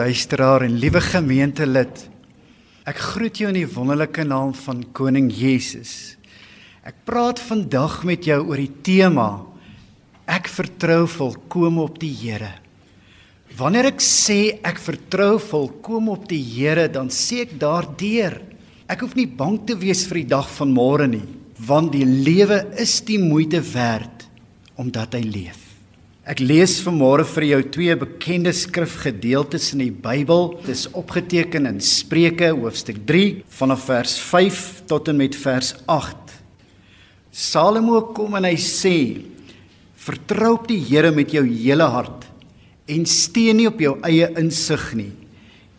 Luisteraar 0.00 0.62
en 0.64 0.78
liewe 0.80 1.00
gemeentelid. 1.02 2.06
Ek 2.88 3.00
groet 3.12 3.36
jou 3.42 3.50
in 3.50 3.58
die 3.58 3.68
wonderlike 3.68 4.24
naam 4.24 4.54
van 4.56 4.80
Koning 4.96 5.28
Jesus. 5.28 6.16
Ek 6.86 7.02
praat 7.04 7.42
vandag 7.42 7.98
met 8.08 8.24
jou 8.24 8.38
oor 8.48 8.62
die 8.62 8.72
tema 8.86 9.28
Ek 10.30 10.46
vertrou 10.48 11.08
volkome 11.10 11.82
op 11.82 11.98
die 12.00 12.12
Here. 12.14 12.52
Wanneer 13.58 13.90
ek 13.90 14.00
sê 14.04 14.60
ek 14.62 14.78
vertrou 14.80 15.40
volkome 15.42 16.14
op 16.14 16.28
die 16.30 16.38
Here, 16.38 16.86
dan 16.88 17.10
sê 17.10 17.42
ek 17.48 17.56
daardeur 17.60 18.38
ek 18.90 19.02
hoef 19.04 19.16
nie 19.18 19.26
bang 19.26 19.58
te 19.66 19.76
wees 19.78 20.06
vir 20.08 20.22
die 20.22 20.30
dag 20.32 20.48
van 20.54 20.70
môre 20.74 21.10
nie, 21.10 21.26
want 21.66 21.92
die 21.92 22.06
lewe 22.06 22.62
is 22.80 23.00
die 23.06 23.18
moeite 23.20 23.60
werd 23.74 24.30
omdat 24.80 25.18
hy 25.18 25.26
leef. 25.26 25.59
Ek 26.28 26.42
lees 26.44 26.74
vanmôre 26.84 27.24
vir 27.24 27.46
jou 27.46 27.58
twee 27.72 27.94
bekende 27.96 28.52
skrifgedeeltes 28.52 29.70
in 29.72 29.80
die 29.86 29.92
Bybel. 30.04 30.50
Dit 30.60 30.74
is 30.74 30.82
opgeteken 30.92 31.64
in 31.64 31.78
Spreuke 31.80 32.50
hoofstuk 32.52 32.98
3 33.08 33.38
vanaf 33.56 33.86
vers 33.88 34.18
5 34.20 34.58
tot 34.90 35.08
en 35.08 35.16
met 35.16 35.38
vers 35.40 35.70
8. 35.88 36.34
Salomo 37.32 38.02
kom 38.12 38.36
en 38.36 38.44
hy 38.44 38.58
sê: 38.60 38.92
Vertrou 39.96 40.58
op 40.58 40.66
die 40.68 40.82
Here 40.90 41.08
met 41.08 41.32
jou 41.32 41.46
hele 41.46 41.88
hart 41.88 42.26
en 42.90 43.06
steun 43.08 43.56
nie 43.56 43.68
op 43.70 43.80
jou 43.80 43.94
eie 44.04 44.28
insig 44.36 44.84
nie. 44.98 45.14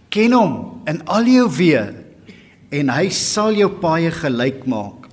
Ken 0.09 0.33
hom 0.33 0.55
in 0.89 1.03
al 1.05 1.29
jou 1.29 1.45
weë 1.53 1.83
en 2.81 2.89
hy 2.95 3.11
sal 3.13 3.53
jou 3.59 3.69
paaie 3.83 4.09
gelyk 4.16 4.66
maak. 4.66 5.05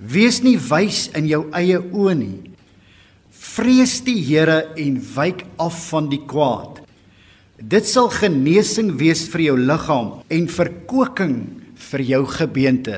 Wees 0.00 0.40
nie 0.42 0.56
wys 0.58 1.12
in 1.14 1.30
jou 1.30 1.44
eie 1.54 1.78
oë 1.78 2.16
nie. 2.18 2.53
Vrees 3.54 4.00
die 4.02 4.18
Here 4.18 4.72
en 4.80 4.96
wyk 5.14 5.44
af 5.62 5.76
van 5.92 6.08
die 6.10 6.22
kwaad. 6.26 6.80
Dit 7.62 7.86
sal 7.86 8.08
genesing 8.10 8.96
wees 8.98 9.28
vir 9.30 9.44
jou 9.44 9.54
liggaam 9.60 10.08
en 10.26 10.48
verkoeking 10.50 11.36
vir 11.92 12.02
jou 12.02 12.22
gebeente. 12.32 12.96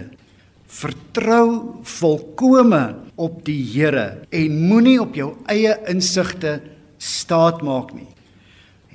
Vertrou 0.73 1.83
volkome 1.99 2.81
op 3.21 3.43
die 3.45 3.59
Here 3.75 4.23
en 4.33 4.57
moenie 4.71 4.97
op 5.03 5.19
jou 5.19 5.35
eie 5.53 5.77
insigte 5.93 6.63
staat 6.97 7.61
maak 7.61 7.93
nie. 7.93 8.09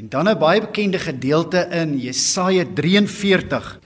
En 0.02 0.10
dan 0.10 0.30
'n 0.30 0.40
baie 0.40 0.62
bekende 0.62 0.98
gedeelte 0.98 1.68
in 1.70 2.00
Jesaja 2.00 2.66
43. 2.74 3.80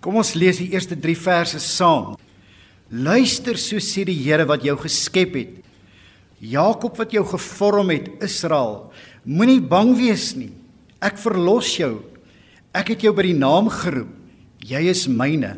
Kom 0.00 0.14
ons 0.14 0.34
lees 0.34 0.58
die 0.58 0.70
eerste 0.70 0.94
3 0.94 1.16
verse 1.16 1.58
saam. 1.58 2.14
Luister, 2.88 3.58
so 3.58 3.76
sê 3.76 4.04
die 4.04 4.22
Here 4.22 4.46
wat 4.46 4.62
jou 4.62 4.76
geskep 4.76 5.34
het 5.34 5.59
Jakob 6.40 6.96
wat 6.96 7.12
jou 7.12 7.22
gevorm 7.28 7.92
het, 7.92 8.08
Israel, 8.24 8.88
moenie 9.28 9.60
bang 9.60 9.92
wees 9.98 10.32
nie. 10.38 10.54
Ek 11.04 11.20
verlos 11.20 11.68
jou. 11.76 11.98
Ek 12.72 12.94
het 12.94 13.04
jou 13.04 13.12
by 13.16 13.26
die 13.28 13.36
naam 13.36 13.68
geroep. 13.72 14.16
Jy 14.64 14.80
is 14.92 15.06
myne. 15.08 15.54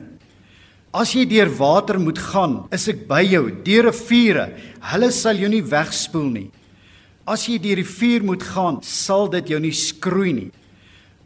As 0.95 1.15
jy 1.15 1.23
deur 1.27 1.49
water 1.57 1.99
moet 2.03 2.19
gaan, 2.21 2.65
is 2.75 2.89
ek 2.91 3.07
by 3.09 3.23
jou. 3.25 3.47
Deur 3.65 3.89
riviere, 3.89 4.51
hulle 4.93 5.11
sal 5.15 5.39
jou 5.41 5.49
nie 5.51 5.63
wegspoel 5.65 6.29
nie. 6.35 6.49
As 7.27 7.47
jy 7.47 7.57
deur 7.63 7.79
die 7.79 7.87
vuur 7.87 8.27
moet 8.27 8.45
gaan, 8.45 8.83
sal 8.83 9.31
dit 9.33 9.55
jou 9.55 9.63
nie 9.63 9.75
skroei 9.75 10.35
nie. 10.37 10.51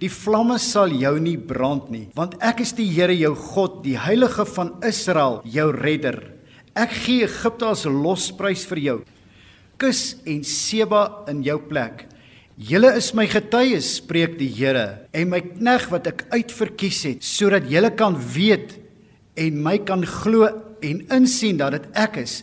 Die 0.01 0.13
vlamme 0.13 0.59
sal 0.61 0.93
jou 0.93 1.15
nie 1.21 1.39
brand 1.41 1.89
nie, 1.89 2.05
want 2.15 2.37
ek 2.45 2.61
is 2.61 2.75
die 2.77 2.85
Here 2.93 3.15
jou 3.17 3.33
God, 3.33 3.81
die 3.81 3.97
Heilige 3.97 4.45
van 4.53 4.75
Israel, 4.85 5.41
jou 5.49 5.71
redder. 5.73 6.21
Ek 6.77 6.93
gee 6.93 7.25
Egipte 7.25 7.71
as 7.73 7.87
losprys 7.89 8.67
vir 8.69 8.83
jou 8.85 8.99
kus 9.81 10.17
en 10.27 10.43
Seba 10.47 11.07
in 11.31 11.43
jou 11.47 11.59
plek. 11.69 12.07
Julle 12.57 12.95
is 12.97 13.11
my 13.13 13.27
getuies, 13.29 13.99
spreek 13.99 14.39
die 14.41 14.49
Here, 14.49 15.07
en 15.13 15.29
my 15.29 15.43
knegg 15.45 15.91
wat 15.93 16.07
ek 16.09 16.25
uitverkies 16.33 17.03
het, 17.05 17.25
sodat 17.25 17.69
julle 17.69 17.91
kan 17.93 18.17
weet 18.17 18.79
en 19.37 19.59
my 19.61 19.77
kan 19.85 20.07
glo 20.09 20.49
en 20.81 21.03
insien 21.13 21.61
dat 21.61 21.77
dit 21.77 21.91
ek 22.01 22.17
is. 22.23 22.39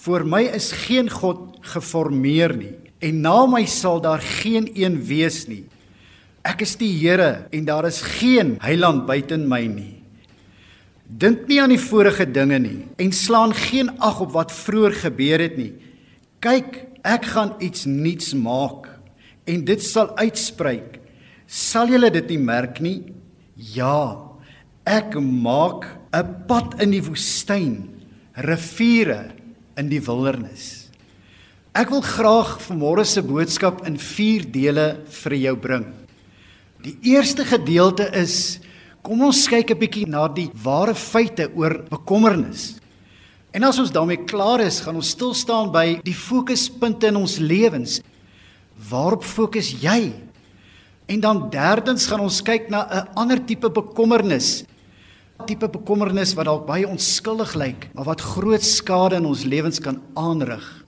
Voor 0.00 0.24
my 0.24 0.46
is 0.56 0.70
geen 0.86 1.10
god 1.12 1.58
geformeer 1.74 2.56
nie, 2.56 2.72
en 3.04 3.20
na 3.20 3.42
my 3.50 3.66
sal 3.68 4.00
daar 4.00 4.24
geen 4.24 4.70
een 4.72 4.96
wees 5.04 5.44
nie. 5.50 5.66
Ek 6.48 6.64
is 6.64 6.78
die 6.80 6.90
Here 6.96 7.48
en 7.52 7.66
daar 7.68 7.84
is 7.88 8.00
geen 8.00 8.56
heiland 8.64 9.04
buiten 9.08 9.44
my 9.50 9.66
nie. 9.68 9.98
Dink 11.08 11.46
nie 11.48 11.58
aan 11.60 11.72
die 11.72 11.80
vorige 11.80 12.24
dinge 12.28 12.58
nie 12.60 12.80
en 13.00 13.12
slaan 13.12 13.52
geen 13.56 13.90
ag 14.04 14.22
op 14.24 14.32
wat 14.36 14.54
vroeër 14.54 14.96
gebeur 15.04 15.44
het 15.44 15.56
nie. 15.60 15.72
Kyk, 16.38 16.84
ek 17.02 17.24
gaan 17.34 17.56
iets 17.58 17.82
nuuts 17.90 18.30
maak 18.38 18.86
en 19.48 19.64
dit 19.66 19.82
sal 19.82 20.12
uitspreek. 20.20 21.00
Sal 21.50 21.90
julle 21.90 22.12
dit 22.14 22.28
nie 22.30 22.38
merk 22.38 22.78
nie? 22.84 23.00
Ja, 23.74 24.22
ek 24.86 25.18
maak 25.18 25.98
'n 26.14 26.46
pad 26.46 26.80
in 26.80 26.92
die 26.92 27.02
woestyn, 27.02 27.88
riviere 28.36 29.34
in 29.76 29.88
die 29.88 30.00
wildernis. 30.00 30.88
Ek 31.74 31.90
wil 31.90 32.02
graag 32.02 32.58
vanmôre 32.62 33.04
se 33.04 33.22
boodskap 33.22 33.84
in 33.86 33.98
4 33.98 34.46
dele 34.52 35.04
vir 35.06 35.34
jou 35.34 35.56
bring. 35.56 35.86
Die 36.82 36.96
eerste 37.02 37.44
gedeelte 37.44 38.08
is 38.14 38.60
kom 39.02 39.22
ons 39.22 39.48
kyk 39.48 39.70
'n 39.70 39.78
bietjie 39.78 40.06
na 40.06 40.28
die 40.28 40.50
ware 40.54 40.94
feite 40.94 41.50
oor 41.54 41.82
bekommernis. 41.90 42.77
En 43.58 43.64
as 43.66 43.80
ons 43.82 43.90
daarmee 43.90 44.22
klaar 44.22 44.62
is, 44.62 44.76
gaan 44.84 45.00
ons 45.00 45.08
stil 45.16 45.32
staan 45.34 45.72
by 45.74 45.96
die 46.06 46.14
fokuspunte 46.14 47.08
in 47.10 47.16
ons 47.18 47.40
lewens. 47.42 47.96
Waarop 48.86 49.24
fokus 49.26 49.72
jy? 49.82 50.12
En 51.10 51.24
dan 51.24 51.40
derdens 51.50 52.06
gaan 52.06 52.22
ons 52.22 52.38
kyk 52.46 52.70
na 52.70 52.86
'n 52.86 53.08
ander 53.18 53.42
tipe 53.42 53.66
bekommernis. 53.66 54.62
'n 55.40 55.46
Tipe 55.46 55.66
bekommernis 55.66 56.34
wat 56.34 56.46
dalk 56.46 56.66
baie 56.66 56.86
onskuldig 56.86 57.54
lyk, 57.54 57.90
maar 57.94 58.04
wat 58.04 58.20
groot 58.20 58.62
skade 58.62 59.16
in 59.16 59.26
ons 59.26 59.42
lewens 59.42 59.80
kan 59.80 59.98
aanrig. 60.14 60.84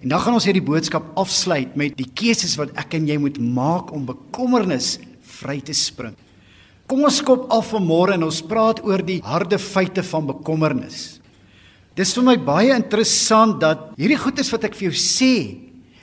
En 0.00 0.08
dan 0.08 0.20
gaan 0.20 0.34
ons 0.34 0.44
hierdie 0.44 0.62
boodskap 0.62 1.02
afsluit 1.16 1.76
met 1.76 1.96
die 1.96 2.10
keuses 2.14 2.56
wat 2.56 2.70
ek 2.76 2.94
en 2.94 3.08
jy 3.08 3.18
moet 3.18 3.38
maak 3.38 3.90
om 3.92 4.06
bekommernis 4.06 5.00
vry 5.22 5.60
te 5.60 5.72
spring. 5.72 6.14
Kom 6.86 7.02
ons 7.02 7.16
skop 7.16 7.50
af 7.50 7.72
vanmôre 7.72 8.14
en 8.14 8.22
ons 8.22 8.42
praat 8.42 8.84
oor 8.84 9.02
die 9.02 9.20
harde 9.20 9.58
feite 9.58 10.02
van 10.02 10.26
bekommernis. 10.26 11.18
Dis 11.98 12.14
vir 12.14 12.22
my 12.28 12.36
baie 12.38 12.74
interessant 12.76 13.56
dat 13.58 13.88
hierdie 13.98 14.20
goedes 14.20 14.52
wat 14.54 14.68
ek 14.68 14.76
vir 14.78 14.92
jou 14.92 14.98
sê, 15.02 15.32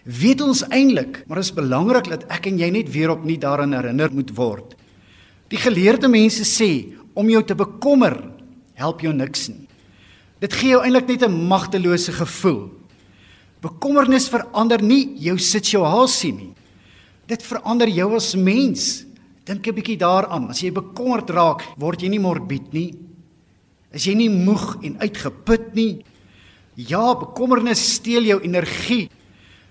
weet 0.03 0.41
ons 0.43 0.65
eintlik, 0.67 1.21
maar 1.25 1.39
dit 1.39 1.47
is 1.47 1.55
belangrik 1.55 2.09
dat 2.11 2.25
ek 2.35 2.49
en 2.51 2.59
jy 2.59 2.67
net 2.75 2.89
weer 2.91 3.13
op 3.13 3.23
nie 3.23 3.37
daaraan 3.39 3.73
herinner 3.77 4.11
moet 4.11 4.33
word. 4.35 4.75
Die 5.47 5.61
geleerde 5.61 6.09
mense 6.11 6.43
sê 6.43 6.97
om 7.15 7.29
jou 7.31 7.39
te 7.47 7.55
bekommer 7.55 8.17
help 8.75 9.05
jou 9.05 9.13
niks 9.15 9.47
nie. 9.53 9.63
Dit 10.43 10.57
gee 10.59 10.73
jou 10.73 10.81
eintlik 10.83 11.07
net 11.07 11.23
'n 11.23 11.47
magtelose 11.47 12.11
gevoel. 12.11 12.69
Bekommernis 13.61 14.27
verander 14.27 14.81
nie 14.83 15.15
jou 15.17 15.37
situasie 15.37 16.33
nie. 16.33 16.53
Dit 17.25 17.41
verander 17.41 17.87
jou 17.87 18.15
as 18.15 18.35
mens. 18.35 19.05
Dink 19.45 19.65
'n 19.65 19.73
bietjie 19.73 19.97
daaraan. 19.97 20.49
As 20.49 20.59
jy 20.61 20.71
bekommerd 20.71 21.29
raak, 21.29 21.63
word 21.77 22.01
jy 22.01 22.09
nie 22.09 22.19
morbied 22.19 22.73
nie. 22.73 22.93
Is 23.95 24.09
jy 24.09 24.15
nie 24.19 24.31
moeg 24.31 24.81
en 24.83 24.97
uitgeput 24.99 25.69
nie? 25.77 26.03
Ja, 26.75 27.13
bekommernis 27.15 27.79
steel 27.95 28.27
jou 28.27 28.41
energie. 28.43 29.07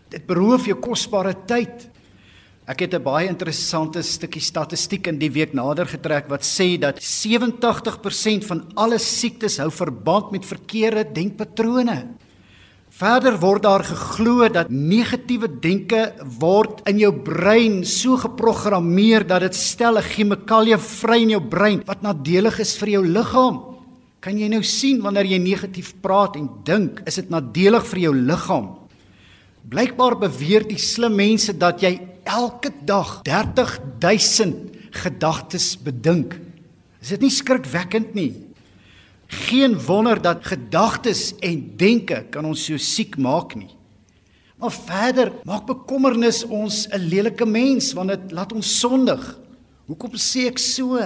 Dit 0.09 0.25
beroof 0.25 0.71
jou 0.71 0.79
kosbare 0.81 1.35
tyd. 1.45 1.91
Ek 2.65 2.81
het 2.81 2.95
'n 2.95 3.03
baie 3.05 3.29
interessante 3.29 4.03
stukkie 4.03 4.41
statistiek 4.41 5.07
in 5.07 5.19
die 5.19 5.29
week 5.29 5.53
nader 5.53 5.85
getrek 5.85 6.29
wat 6.31 6.41
sê 6.41 6.81
dat 6.81 6.97
87% 7.03 8.45
van 8.45 8.65
alle 8.75 8.99
siektes 8.99 9.59
hou 9.59 9.71
verband 9.71 10.33
met 10.33 10.47
verkeerde 10.47 11.05
denkpatrone. 11.13 12.09
Verder 12.89 13.39
word 13.39 13.63
daar 13.63 13.85
geglo 13.85 14.49
dat 14.49 14.71
negatiewe 14.71 15.61
denke 15.61 16.15
word 16.41 16.81
in 16.89 16.99
jou 16.99 17.13
brein 17.13 17.85
so 17.85 18.17
geprogrammeer 18.17 19.27
dat 19.27 19.41
dit 19.41 19.55
stel 19.55 19.99
'n 19.99 20.03
chemikalie 20.03 20.79
vry 20.79 21.23
in 21.23 21.31
jou 21.31 21.41
brein 21.41 21.83
wat 21.85 22.03
nadelig 22.03 22.61
is 22.61 22.79
vir 22.79 22.89
jou 22.89 23.07
liggaam. 23.07 23.74
Kan 24.25 24.39
jy 24.41 24.47
nou 24.49 24.63
sien 24.65 25.03
wanneer 25.05 25.27
jy 25.29 25.37
negatief 25.43 25.91
praat 26.01 26.39
en 26.41 26.47
dink, 26.65 27.03
is 27.05 27.19
dit 27.21 27.29
nadelig 27.29 27.85
vir 27.91 28.07
jou 28.07 28.13
liggaam? 28.17 28.71
Blykbaar 29.69 30.17
beweer 30.23 30.65
die 30.65 30.81
slim 30.81 31.13
mense 31.19 31.53
dat 31.61 31.85
jy 31.85 31.99
elke 32.25 32.71
dag 32.89 33.19
30000 33.27 34.97
gedagtes 34.97 35.75
bedink. 35.77 36.39
Is 37.05 37.13
dit 37.13 37.27
nie 37.27 37.33
skrikwekkend 37.37 38.17
nie? 38.17 38.31
Geen 39.45 39.77
wonder 39.85 40.17
dat 40.23 40.47
gedagtes 40.49 41.35
en 41.45 41.61
denke 41.77 42.23
kan 42.33 42.49
ons 42.49 42.65
so 42.65 42.81
siek 42.81 43.19
maak 43.21 43.53
nie. 43.61 43.73
Maar 44.57 44.73
verder 44.73 45.35
maak 45.45 45.67
bekommernis 45.69 46.47
ons 46.49 46.89
'n 46.89 47.09
lelike 47.13 47.45
mens 47.45 47.93
want 47.93 48.09
dit 48.09 48.33
laat 48.33 48.53
ons 48.53 48.79
sondig. 48.81 49.21
Hoekom 49.87 50.17
sê 50.17 50.49
ek 50.49 50.59
so? 50.59 50.97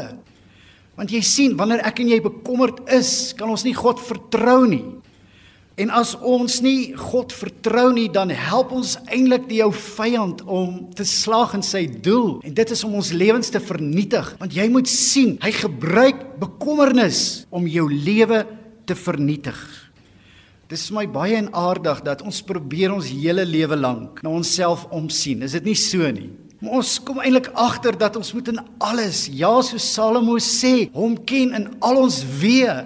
Want 0.99 1.13
jy 1.15 1.21
sien, 1.23 1.55
wanneer 1.59 1.85
ek 1.87 2.03
en 2.03 2.11
jy 2.11 2.19
bekommerd 2.25 2.83
is, 2.91 3.33
kan 3.39 3.51
ons 3.53 3.63
nie 3.63 3.77
God 3.77 4.01
vertrou 4.03 4.65
nie. 4.67 4.83
En 5.79 5.93
as 5.95 6.17
ons 6.27 6.57
nie 6.65 6.91
God 6.99 7.31
vertrou 7.31 7.93
nie, 7.95 8.09
dan 8.11 8.33
help 8.35 8.73
ons 8.75 8.97
eintlik 9.07 9.45
die 9.47 9.61
jou 9.61 9.71
vyand 9.71 10.43
om 10.43 10.89
te 10.99 11.07
slag 11.07 11.55
in 11.55 11.63
sy 11.63 11.85
doel. 11.87 12.41
En 12.43 12.57
dit 12.57 12.73
is 12.75 12.83
om 12.87 12.97
ons 12.99 13.13
lewens 13.15 13.53
te 13.55 13.63
vernietig, 13.63 14.33
want 14.41 14.57
jy 14.59 14.67
moet 14.75 14.91
sien, 14.91 15.37
hy 15.45 15.53
gebruik 15.55 16.25
bekommernis 16.43 17.45
om 17.55 17.71
jou 17.71 17.87
lewe 17.93 18.43
te 18.91 18.99
vernietig. 18.99 19.61
Dit 20.69 20.81
is 20.81 20.91
my 20.93 21.07
baie 21.09 21.39
en 21.39 21.53
aardig 21.57 22.03
dat 22.05 22.27
ons 22.27 22.43
probeer 22.45 22.91
ons 22.93 23.07
hele 23.15 23.47
lewe 23.47 23.79
lank 23.79 24.19
na 24.27 24.35
onsself 24.35 24.83
omsien. 24.93 25.47
Is 25.47 25.55
dit 25.57 25.71
nie 25.71 25.79
so 25.79 26.11
nie? 26.13 26.33
Maar 26.59 26.81
ons 26.81 26.97
kom 27.07 27.21
eintlik 27.23 27.53
agter 27.55 27.95
dat 27.99 28.17
ons 28.19 28.33
moet 28.35 28.49
in 28.51 28.59
alles, 28.83 29.27
ja, 29.31 29.53
so 29.63 29.79
Salomo 29.79 30.41
sê, 30.43 30.89
hom 30.95 31.15
ken 31.29 31.55
in 31.55 31.69
al 31.85 32.01
ons 32.03 32.19
weë. 32.41 32.81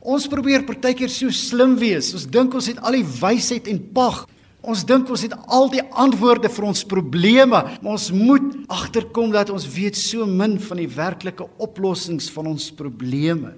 Ons 0.00 0.26
probeer 0.32 0.64
partykeer 0.66 1.12
so 1.12 1.30
slim 1.34 1.76
wees. 1.78 2.10
Ons 2.16 2.26
dink 2.26 2.54
ons 2.56 2.70
het 2.72 2.80
al 2.82 2.98
die 2.98 3.06
wysheid 3.06 3.68
en 3.70 3.78
pag. 3.94 4.24
Ons 4.60 4.82
dink 4.84 5.08
ons 5.08 5.22
het 5.24 5.36
al 5.48 5.70
die 5.72 5.84
antwoorde 6.02 6.50
vir 6.52 6.66
ons 6.68 6.82
probleme, 6.84 7.62
maar 7.80 7.94
ons 7.94 8.10
moet 8.12 8.50
agterkom 8.68 9.30
dat 9.32 9.52
ons 9.54 9.68
weet 9.72 9.96
so 9.96 10.26
min 10.28 10.58
van 10.60 10.82
die 10.82 10.90
werklike 10.90 11.46
oplossings 11.62 12.28
van 12.34 12.50
ons 12.50 12.68
probleme. 12.76 13.54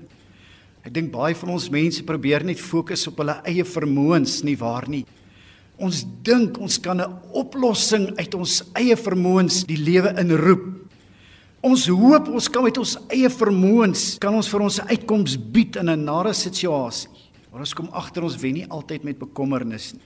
Ek 0.82 0.92
dink 0.94 1.10
baie 1.14 1.34
van 1.38 1.54
ons 1.56 1.70
mense 1.72 2.04
probeer 2.06 2.44
net 2.46 2.60
fokus 2.62 3.06
op 3.10 3.22
hulle 3.22 3.38
eie 3.48 3.64
vermoëns, 3.66 4.42
nie 4.46 4.58
waar 4.58 4.86
nie? 4.90 5.04
Ons 5.82 6.04
dink 6.22 6.60
ons 6.62 6.78
kan 6.78 7.00
'n 7.00 7.14
oplossing 7.34 8.14
uit 8.16 8.34
ons 8.34 8.62
eie 8.78 8.96
vermoëns 8.96 9.66
die 9.66 9.76
lewe 9.76 10.14
inroep. 10.20 10.64
Ons 11.62 11.86
hoop 11.86 12.28
ons 12.28 12.48
kan 12.48 12.62
met 12.62 12.78
ons 12.78 12.96
eie 13.10 13.28
vermoëns 13.28 14.18
kan 14.18 14.34
ons 14.34 14.48
vir 14.48 14.60
ons 14.60 14.78
'n 14.78 14.88
uitkoms 14.88 15.36
bied 15.36 15.76
in 15.76 15.90
'n 15.90 16.04
nare 16.04 16.32
situasie. 16.32 17.10
Maar 17.50 17.60
ons 17.60 17.74
kom 17.74 17.88
agter 17.92 18.22
ons 18.22 18.36
wen 18.36 18.54
nie 18.54 18.66
altyd 18.68 19.04
met 19.04 19.18
bekommernis 19.18 19.92
nie. 19.92 20.02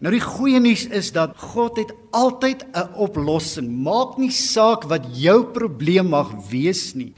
Nou 0.00 0.10
die 0.10 0.20
goeie 0.20 0.60
nuus 0.60 0.86
is 0.86 1.12
dat 1.12 1.36
God 1.36 1.76
het 1.76 1.92
altyd 2.12 2.64
'n 2.74 2.94
oplossing. 2.96 3.68
Maak 3.68 4.18
nie 4.18 4.30
saak 4.30 4.84
wat 4.84 5.04
jou 5.12 5.44
probleem 5.44 6.08
mag 6.08 6.32
wees 6.50 6.94
nie. 6.94 7.12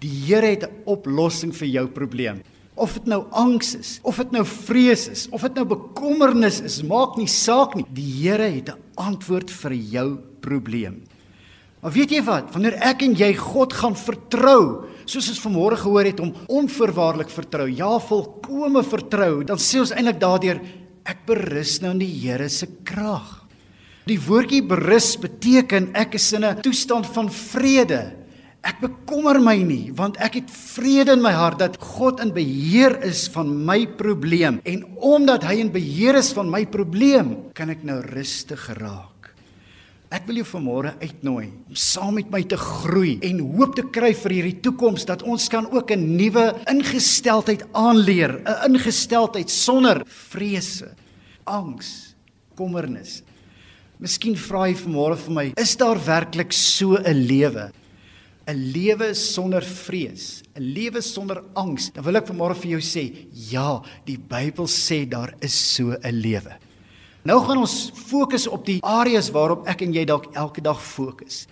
Die 0.00 0.10
Here 0.26 0.46
het 0.46 0.62
'n 0.62 0.82
oplossing 0.86 1.52
vir 1.52 1.68
jou 1.68 1.86
probleem. 1.86 2.42
Of 2.74 2.96
dit 2.98 3.06
nou 3.06 3.20
angs 3.30 3.74
is, 3.78 3.98
of 4.02 4.16
dit 4.18 4.32
nou 4.34 4.42
vrees 4.44 5.06
is, 5.08 5.28
of 5.30 5.44
dit 5.46 5.54
nou 5.54 5.64
bekommernis 5.64 6.60
is, 6.60 6.80
maak 6.82 7.16
nie 7.16 7.28
saak 7.30 7.76
nie. 7.78 7.86
Die 7.94 8.10
Here 8.22 8.50
het 8.50 8.68
'n 8.68 8.80
antwoord 8.96 9.50
vir 9.50 9.72
jou 9.72 10.18
probleem. 10.40 11.02
Maar 11.82 11.92
weet 11.92 12.10
jy 12.10 12.22
wat? 12.24 12.52
Wanneer 12.52 12.78
ek 12.80 13.02
en 13.02 13.14
jy 13.14 13.34
God 13.34 13.72
gaan 13.72 13.94
vertrou, 13.94 14.86
soos 15.04 15.28
ons 15.28 15.40
vanmôre 15.40 15.76
gehoor 15.76 16.04
het 16.04 16.20
om 16.20 16.34
onvoorwaardelik 16.48 17.28
vertrou, 17.28 17.68
ja, 17.68 17.98
volkome 17.98 18.82
vertrou, 18.82 19.44
dan 19.44 19.58
sê 19.58 19.78
ons 19.78 19.92
eintlik 19.92 20.18
daardeur 20.18 20.60
ek 21.04 21.26
berus 21.26 21.80
nou 21.82 21.92
in 21.92 21.98
die 21.98 22.20
Here 22.22 22.48
se 22.48 22.66
krag. 22.84 23.44
Die 24.08 24.18
woordjie 24.20 24.62
berus 24.62 25.14
beteken 25.20 25.90
ek 25.96 26.14
is 26.14 26.32
in 26.32 26.44
'n 26.44 26.60
toestand 26.60 27.06
van 27.06 27.30
vrede. 27.30 28.23
Ek 28.64 28.78
bekommer 28.80 29.36
my 29.44 29.58
nie 29.60 29.92
want 29.92 30.16
ek 30.24 30.38
het 30.40 30.52
vrede 30.52 31.18
in 31.18 31.22
my 31.24 31.34
hart 31.36 31.60
dat 31.60 31.76
God 31.76 32.22
in 32.24 32.32
beheer 32.32 32.96
is 33.04 33.26
van 33.34 33.50
my 33.66 33.82
probleem 33.98 34.62
en 34.64 34.86
omdat 35.04 35.44
hy 35.44 35.58
in 35.60 35.72
beheer 35.74 36.16
is 36.16 36.32
van 36.32 36.48
my 36.48 36.62
probleem 36.64 37.34
kan 37.56 37.68
ek 37.74 37.84
nou 37.84 38.00
rustig 38.08 38.64
raak. 38.80 39.12
Ek 40.14 40.24
wil 40.28 40.40
jou 40.40 40.46
vanmôre 40.46 40.94
uitnooi 41.02 41.50
om 41.50 41.76
saam 41.76 42.16
met 42.16 42.32
my 42.32 42.40
te 42.48 42.56
groei 42.60 43.18
en 43.26 43.44
hoop 43.58 43.76
te 43.76 43.84
kry 43.92 44.14
vir 44.16 44.36
hierdie 44.38 44.56
toekoms 44.64 45.04
dat 45.10 45.26
ons 45.28 45.48
kan 45.52 45.68
ook 45.68 45.90
'n 45.90 46.16
nuwe 46.16 46.54
ingesteldheid 46.70 47.68
aanleer, 47.74 48.40
'n 48.46 48.72
ingesteldheid 48.72 49.50
sonder 49.50 50.04
vrese, 50.06 50.94
angs, 51.44 52.14
kommernis. 52.56 53.22
Miskien 53.98 54.36
vra 54.36 54.68
jy 54.68 54.74
vanmôre 54.74 55.16
vir 55.16 55.32
my, 55.32 55.52
is 55.56 55.76
daar 55.76 55.98
werklik 55.98 56.52
so 56.52 56.96
'n 56.96 57.26
lewe? 57.26 57.72
'n 58.46 58.72
Lewe 58.72 59.14
sonder 59.14 59.62
vrees, 59.62 60.42
'n 60.56 60.62
lewe 60.62 61.00
sonder 61.00 61.42
angs. 61.54 61.90
Dan 61.92 62.04
wil 62.04 62.16
ek 62.16 62.26
vanmôre 62.28 62.54
vir 62.54 62.70
jou 62.70 62.80
sê, 62.80 63.26
ja, 63.32 63.82
die 64.04 64.18
Bybel 64.18 64.66
sê 64.66 65.08
daar 65.08 65.34
is 65.40 65.54
so 65.74 65.92
'n 65.92 66.12
lewe. 66.12 66.58
Nou 67.24 67.40
gaan 67.40 67.58
ons 67.58 67.90
fokus 67.94 68.46
op 68.46 68.66
die 68.66 68.82
areas 68.82 69.30
waarop 69.30 69.66
ek 69.66 69.80
en 69.82 69.94
jy 69.94 70.04
dalk 70.04 70.28
elke 70.34 70.60
dag 70.60 70.82
fokus. 70.82 71.46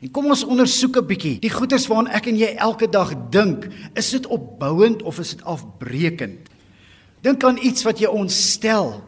En 0.00 0.10
kom 0.10 0.26
ons 0.26 0.44
ondersoek 0.44 0.96
'n 0.96 1.06
bietjie. 1.06 1.40
Die 1.40 1.50
goeders 1.50 1.86
waaraan 1.86 2.12
ek 2.12 2.26
en 2.26 2.36
jy 2.36 2.54
elke 2.56 2.88
dag 2.88 3.12
dink, 3.30 3.68
is 3.94 4.10
dit 4.10 4.26
opbouend 4.26 5.02
of 5.02 5.18
is 5.18 5.36
dit 5.36 5.44
afbreekend? 5.44 6.48
Dink 7.20 7.44
aan 7.44 7.58
iets 7.62 7.82
wat 7.82 7.98
jou 7.98 8.12
ontstel. 8.12 9.02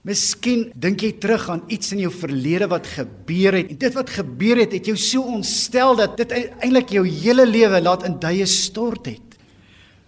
Miskien 0.00 0.70
dink 0.80 1.02
jy 1.04 1.10
terug 1.20 1.42
aan 1.52 1.66
iets 1.68 1.90
in 1.92 2.06
jou 2.06 2.10
verlede 2.14 2.70
wat 2.72 2.86
gebeur 2.88 3.58
het. 3.58 3.74
En 3.74 3.78
dit 3.82 3.96
wat 3.98 4.12
gebeur 4.14 4.62
het, 4.62 4.72
het 4.72 4.86
jou 4.88 4.94
so 4.96 5.26
ontstel 5.28 5.98
dat 5.98 6.14
dit 6.16 6.30
eintlik 6.32 6.94
jou 6.96 7.02
hele 7.04 7.44
lewe 7.44 7.82
laat 7.84 8.06
in 8.08 8.14
duie 8.22 8.46
stort 8.48 9.10
het. 9.10 9.36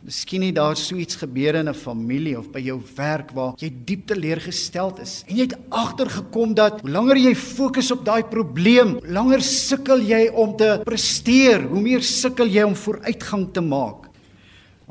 Miskien 0.02 0.46
het 0.46 0.56
daar 0.56 0.78
so 0.80 0.96
iets 0.96 1.20
gebeur 1.20 1.54
in 1.60 1.68
'n 1.68 1.74
familie 1.74 2.38
of 2.38 2.50
by 2.50 2.58
jou 2.58 2.80
werk 2.96 3.30
waar 3.32 3.52
jy 3.58 3.70
diep 3.84 4.06
teleurgesteld 4.06 4.98
is 4.98 5.24
en 5.28 5.36
jy 5.36 5.42
het 5.42 5.58
agtergekom 5.68 6.54
dat 6.54 6.80
hoe 6.80 6.90
langer 6.90 7.16
jy 7.16 7.34
fokus 7.34 7.90
op 7.92 8.04
daai 8.04 8.24
probleem, 8.24 8.98
langer 9.04 9.42
sukkel 9.42 10.00
jy 10.00 10.28
om 10.34 10.56
te 10.56 10.80
presteer, 10.84 11.68
hoe 11.68 11.80
meer 11.80 12.02
sukkel 12.02 12.46
jy 12.46 12.62
om 12.62 12.74
vooruitgang 12.74 13.52
te 13.52 13.60
maak. 13.60 14.11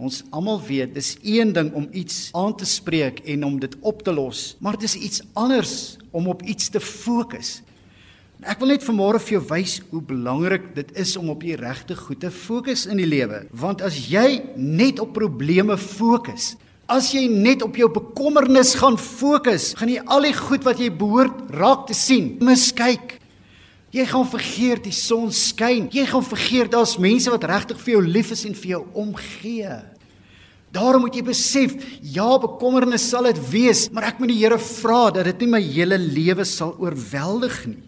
Ons 0.02 0.24
almal 0.34 0.58
weet 0.66 0.96
dis 0.98 1.12
een 1.22 1.52
ding 1.54 1.68
om 1.78 1.84
iets 1.94 2.32
aan 2.34 2.56
te 2.58 2.66
spreek 2.66 3.20
en 3.30 3.44
om 3.46 3.60
dit 3.62 3.76
op 3.86 4.00
te 4.02 4.14
los, 4.14 4.56
maar 4.58 4.74
dit 4.80 4.88
is 4.90 4.96
iets 4.98 5.22
anders 5.38 5.74
om 6.10 6.26
op 6.32 6.42
iets 6.42 6.72
te 6.74 6.82
fokus. 6.82 7.60
Ek 8.42 8.58
wil 8.64 8.74
net 8.74 8.82
vanmôre 8.82 9.22
vir 9.22 9.36
jou 9.36 9.44
wys 9.52 9.76
hoe 9.92 10.02
belangrik 10.02 10.72
dit 10.74 10.90
is 10.98 11.14
om 11.22 11.30
op 11.30 11.46
die 11.46 11.54
regte 11.60 11.94
goed 12.00 12.24
te 12.24 12.32
fokus 12.34 12.88
in 12.90 12.98
die 12.98 13.06
lewe. 13.06 13.44
Want 13.54 13.86
as 13.86 14.00
jy 14.10 14.42
net 14.58 14.98
op 15.04 15.14
probleme 15.14 15.78
fokus, 15.78 16.56
as 16.90 17.12
jy 17.14 17.28
net 17.30 17.62
op 17.62 17.78
jou 17.78 17.92
bekommernis 17.94 18.74
gaan 18.82 18.98
fokus, 18.98 19.76
gaan 19.78 19.94
jy 19.94 20.02
al 20.10 20.26
die 20.26 20.34
goed 20.34 20.66
wat 20.66 20.82
jy 20.82 20.90
behoort 20.90 21.46
raak 21.54 21.86
te 21.92 21.94
sien, 21.94 22.40
miskyk. 22.42 23.20
Jy 23.94 24.10
gaan 24.10 24.26
vergeet 24.34 24.86
die 24.88 24.96
son 24.96 25.30
skyn. 25.36 25.92
Jy 25.94 26.10
gaan 26.10 26.26
vergeet 26.26 26.74
daar's 26.74 26.98
mense 26.98 27.30
wat 27.30 27.46
regtig 27.46 27.80
vir 27.86 28.00
jou 28.00 28.06
lief 28.08 28.34
is 28.34 28.48
en 28.50 28.58
vir 28.58 28.78
jou 28.80 28.86
omgee. 28.98 29.82
Daarom 30.72 31.04
moet 31.04 31.16
jy 31.16 31.24
besef, 31.28 31.74
ja, 32.00 32.30
bekommernis 32.40 33.10
sal 33.12 33.28
dit 33.28 33.40
wees, 33.52 33.90
maar 33.92 34.08
ek 34.08 34.22
moet 34.22 34.32
die 34.32 34.40
Here 34.40 34.58
vra 34.58 35.10
dat 35.12 35.28
dit 35.28 35.44
nie 35.44 35.54
my 35.58 35.62
hele 35.62 35.98
lewe 36.00 36.46
sal 36.48 36.78
oorweldig 36.80 37.58
nie. 37.68 37.82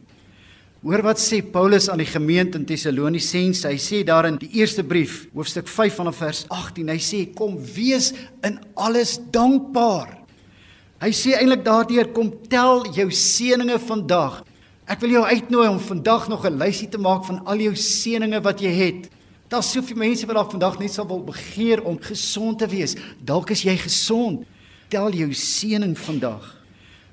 Hoor 0.84 1.00
wat 1.06 1.22
sê 1.24 1.40
Paulus 1.40 1.86
aan 1.88 2.02
die 2.02 2.10
gemeente 2.10 2.60
in 2.60 2.66
Tessalonisense. 2.68 3.70
Hy 3.72 3.78
sê 3.80 4.02
daar 4.04 4.28
in 4.28 4.36
die 4.42 4.50
eerste 4.60 4.84
brief, 4.84 5.30
hoofstuk 5.32 5.70
5 5.72 6.02
vanaf 6.02 6.20
vers 6.20 6.42
18, 6.52 6.92
hy 6.92 7.00
sê 7.00 7.22
kom 7.38 7.56
wees 7.56 8.12
in 8.44 8.58
alles 8.76 9.16
dankbaar. 9.32 10.18
Hy 11.00 11.12
sê 11.16 11.38
eintlik 11.38 11.64
daardeur 11.64 12.12
kom 12.12 12.34
tel 12.52 12.84
jou 12.96 13.08
seëninge 13.16 13.80
vandag. 13.88 14.42
Ek 14.84 15.00
wil 15.00 15.16
jou 15.16 15.24
uitnooi 15.24 15.70
om 15.70 15.80
vandag 15.80 16.28
nog 16.28 16.44
'n 16.44 16.60
lysie 16.60 16.90
te 16.92 17.00
maak 17.00 17.24
van 17.32 17.40
al 17.48 17.64
jou 17.64 17.76
seëninge 17.76 18.44
wat 18.44 18.60
jy 18.60 18.72
het. 18.76 19.13
Daar's 19.54 19.70
soveel 19.70 20.00
mense 20.02 20.26
wat 20.26 20.36
dalk 20.36 20.54
vandag 20.56 20.80
net 20.82 20.96
sal 20.96 21.06
wil 21.06 21.20
begeer 21.22 21.84
om 21.86 22.00
gesond 22.02 22.58
te 22.58 22.66
wees. 22.66 22.96
Dalk 23.22 23.52
is 23.54 23.62
jy 23.62 23.76
gesond. 23.78 24.48
Tel 24.90 25.14
jou 25.14 25.28
seëning 25.30 25.94
vandag. 25.94 26.48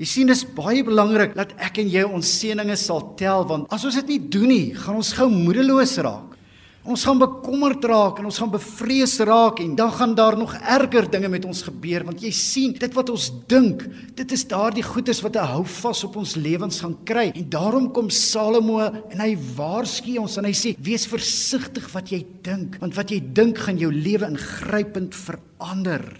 Jy 0.00 0.06
sien 0.09 0.30
dis 0.30 0.47
baie 0.56 0.80
belangrik 0.80 1.35
dat 1.37 1.52
ek 1.61 1.82
en 1.82 1.90
jy 1.92 2.06
ons 2.09 2.30
seënings 2.40 2.87
sal 2.88 3.02
tel 3.20 3.44
want 3.50 3.68
as 3.68 3.85
ons 3.85 3.99
dit 4.00 4.14
nie 4.14 4.20
doen 4.32 4.49
nie, 4.49 4.66
gaan 4.73 5.02
ons 5.02 5.12
gou 5.18 5.28
moedeloos 5.28 5.99
raak. 6.00 6.38
Ons 6.80 7.02
gaan 7.04 7.18
bekommerd 7.20 7.84
raak 7.84 8.22
en 8.22 8.28
ons 8.30 8.38
gaan 8.40 8.52
bevrees 8.54 9.18
raak 9.28 9.58
en 9.60 9.75
dan 9.76 9.90
gaan 9.92 10.14
daar 10.16 10.37
nog 10.38 10.54
erger 10.56 11.10
dinge 11.12 11.28
met 11.28 11.44
ons 11.44 11.60
gebeur 11.66 12.06
want 12.08 12.22
jy 12.25 12.30
sien 12.32 12.72
dit 12.72 12.96
wat 12.96 13.12
ons 13.12 13.26
dink, 13.52 13.84
dit 14.16 14.32
is 14.32 14.46
daardie 14.49 14.84
goedes 14.87 15.20
wat 15.20 15.37
'n 15.37 15.50
hou 15.52 15.64
vas 15.64 16.04
op 16.04 16.16
ons 16.16 16.37
lewens 16.37 16.80
gaan 16.80 16.96
kry. 17.04 17.32
En 17.37 17.50
daarom 17.50 17.92
kom 17.92 18.08
Salomo 18.08 18.80
en 18.80 19.20
hy 19.20 19.37
waarsku 19.56 20.16
ons 20.18 20.38
en 20.38 20.44
hy 20.44 20.52
sê 20.52 20.75
wees 20.80 21.06
versigtig 21.06 21.92
wat 21.92 22.08
jy 22.08 22.25
dink 22.42 22.80
want 22.80 22.96
wat 22.96 23.10
jy 23.10 23.20
dink 23.20 23.58
gaan 23.58 23.76
jou 23.76 23.92
lewe 23.92 24.25
ingrypend 24.25 25.14
verander. 25.14 26.16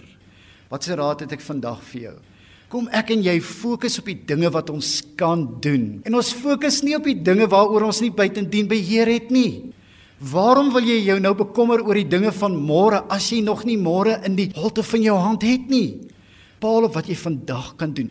Wat 0.69 0.85
se 0.85 0.95
raad 0.95 1.21
het 1.21 1.33
ek 1.33 1.40
vandag 1.40 1.81
vir 1.83 2.00
jou? 2.02 2.17
Kom 2.69 2.88
ek 2.93 3.11
en 3.11 3.23
jy 3.23 3.40
fokus 3.40 3.99
op 3.99 4.05
die 4.05 4.23
dinge 4.26 4.50
wat 4.50 4.71
ons 4.71 5.02
kan 5.17 5.59
doen. 5.61 6.02
En 6.05 6.14
ons 6.14 6.33
fokus 6.33 6.83
nie 6.83 6.97
op 6.97 7.05
die 7.05 7.23
dinge 7.23 7.49
waaroor 7.49 7.83
ons 7.83 8.00
nie 8.00 8.12
buitendien 8.12 8.69
beheer 8.69 9.07
het 9.07 9.31
nie. 9.31 9.73
Waarom 10.21 10.69
wil 10.75 10.85
jy 10.85 10.99
jou 11.07 11.17
nou 11.17 11.33
bekommer 11.33 11.81
oor 11.81 11.97
die 11.97 12.05
dinge 12.05 12.29
van 12.37 12.53
môre 12.53 12.99
as 13.09 13.31
jy 13.33 13.39
nog 13.41 13.62
nie 13.65 13.79
môre 13.81 14.19
in 14.29 14.35
die 14.37 14.50
holte 14.53 14.83
van 14.85 15.00
jou 15.00 15.15
hand 15.17 15.47
het 15.49 15.71
nie? 15.73 16.11
Paal 16.61 16.85
op 16.91 16.99
wat 16.99 17.09
jy 17.09 17.17
vandag 17.17 17.71
kan 17.81 17.95
doen. 17.97 18.11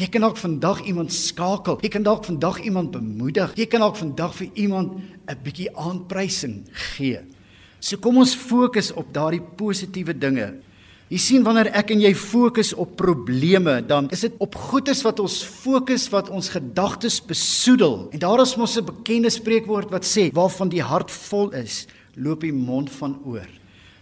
Jy 0.00 0.08
kan 0.08 0.24
dalk 0.24 0.40
vandag 0.40 0.80
iemand 0.88 1.12
skakel. 1.12 1.76
Jy 1.84 1.90
kan 1.92 2.06
dalk 2.06 2.24
vandag 2.24 2.62
iemand 2.64 2.94
bemoedig. 2.94 3.52
Jy 3.60 3.66
kan 3.68 3.84
dalk 3.84 4.00
vandag 4.00 4.32
vir 4.38 4.48
iemand 4.54 5.04
'n 5.28 5.36
bietjie 5.44 5.68
aanprysing 5.76 6.64
gee. 6.96 7.20
So 7.78 7.98
kom 7.98 8.16
ons 8.16 8.34
fokus 8.34 8.90
op 8.92 9.12
daardie 9.12 9.42
positiewe 9.56 10.16
dinge. 10.16 10.54
Jy 11.10 11.18
sien 11.18 11.42
wanneer 11.42 11.72
ek 11.74 11.88
en 11.90 12.04
jy 12.04 12.12
fokus 12.14 12.68
op 12.78 12.92
probleme, 12.94 13.80
dan 13.82 14.06
is 14.14 14.20
dit 14.22 14.34
op 14.38 14.54
goeders 14.54 15.00
wat 15.02 15.18
ons 15.18 15.40
fokus 15.42 16.04
wat 16.12 16.28
ons 16.30 16.52
gedagtes 16.54 17.16
besoedel. 17.26 18.04
En 18.14 18.22
daar 18.22 18.42
is 18.44 18.54
mos 18.54 18.78
'n 18.78 18.86
bekende 18.86 19.30
spreekwoord 19.30 19.90
wat 19.90 20.06
sê 20.06 20.30
waarvan 20.32 20.68
die 20.68 20.82
hart 20.82 21.10
vol 21.10 21.50
is, 21.50 21.88
loop 22.14 22.42
die 22.42 22.52
mond 22.52 22.90
van 22.90 23.18
oor. 23.26 23.48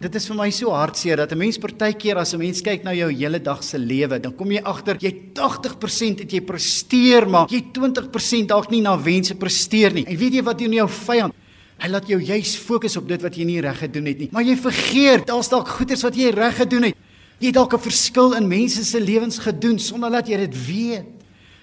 Dit 0.00 0.15
is 0.15 0.27
vir 0.27 0.37
my 0.37 0.50
so 0.50 0.69
hartseer 0.71 1.17
dat 1.17 1.33
'n 1.33 1.38
mens 1.38 1.57
partykeer 1.57 2.19
as 2.19 2.35
'n 2.35 2.38
mens 2.38 2.61
kyk 2.61 2.85
na 2.85 2.93
jou 2.93 3.11
hele 3.11 3.38
dag 3.41 3.65
se 3.65 3.79
lewe, 3.79 4.21
dan 4.21 4.37
kom 4.37 4.50
jy 4.50 4.61
agter 4.62 4.99
jy 5.00 5.33
80% 5.33 6.19
het 6.19 6.31
jy 6.31 6.41
presteer, 6.41 7.27
maar 7.27 7.49
jy 7.49 7.62
20% 7.73 8.49
dalk 8.49 8.71
nie 8.71 8.83
na 8.83 9.03
wense 9.03 9.35
presteer 9.35 9.95
nie. 9.95 10.05
En 10.05 10.17
weet 10.17 10.35
jy 10.35 10.43
wat 10.43 10.59
doen 10.59 10.73
jou 10.73 10.88
vyand? 10.88 11.33
Hy 11.78 11.88
laat 11.92 12.08
jou 12.11 12.18
juis 12.18 12.56
fokus 12.58 12.97
op 12.99 13.06
dit 13.08 13.23
wat 13.23 13.37
jy 13.38 13.44
nie 13.47 13.61
reg 13.62 13.78
gedoen 13.78 14.08
het 14.11 14.18
nie. 14.18 14.28
Maar 14.35 14.42
jy 14.42 14.56
vergeet, 14.58 15.26
daar's 15.28 15.50
dalk 15.52 15.68
goeders 15.78 16.02
wat 16.02 16.16
jy 16.18 16.32
reg 16.35 16.56
gedoen 16.58 16.88
het. 16.90 16.97
Jy 17.38 17.52
het 17.52 17.54
dalk 17.54 17.75
'n 17.75 17.78
verskil 17.78 18.35
in 18.35 18.49
mense 18.49 18.85
se 18.85 19.00
lewens 19.00 19.38
gedoen 19.38 19.78
sonder 19.78 20.11
dat 20.11 20.26
jy 20.26 20.37
dit 20.37 20.66
weet. 20.66 21.06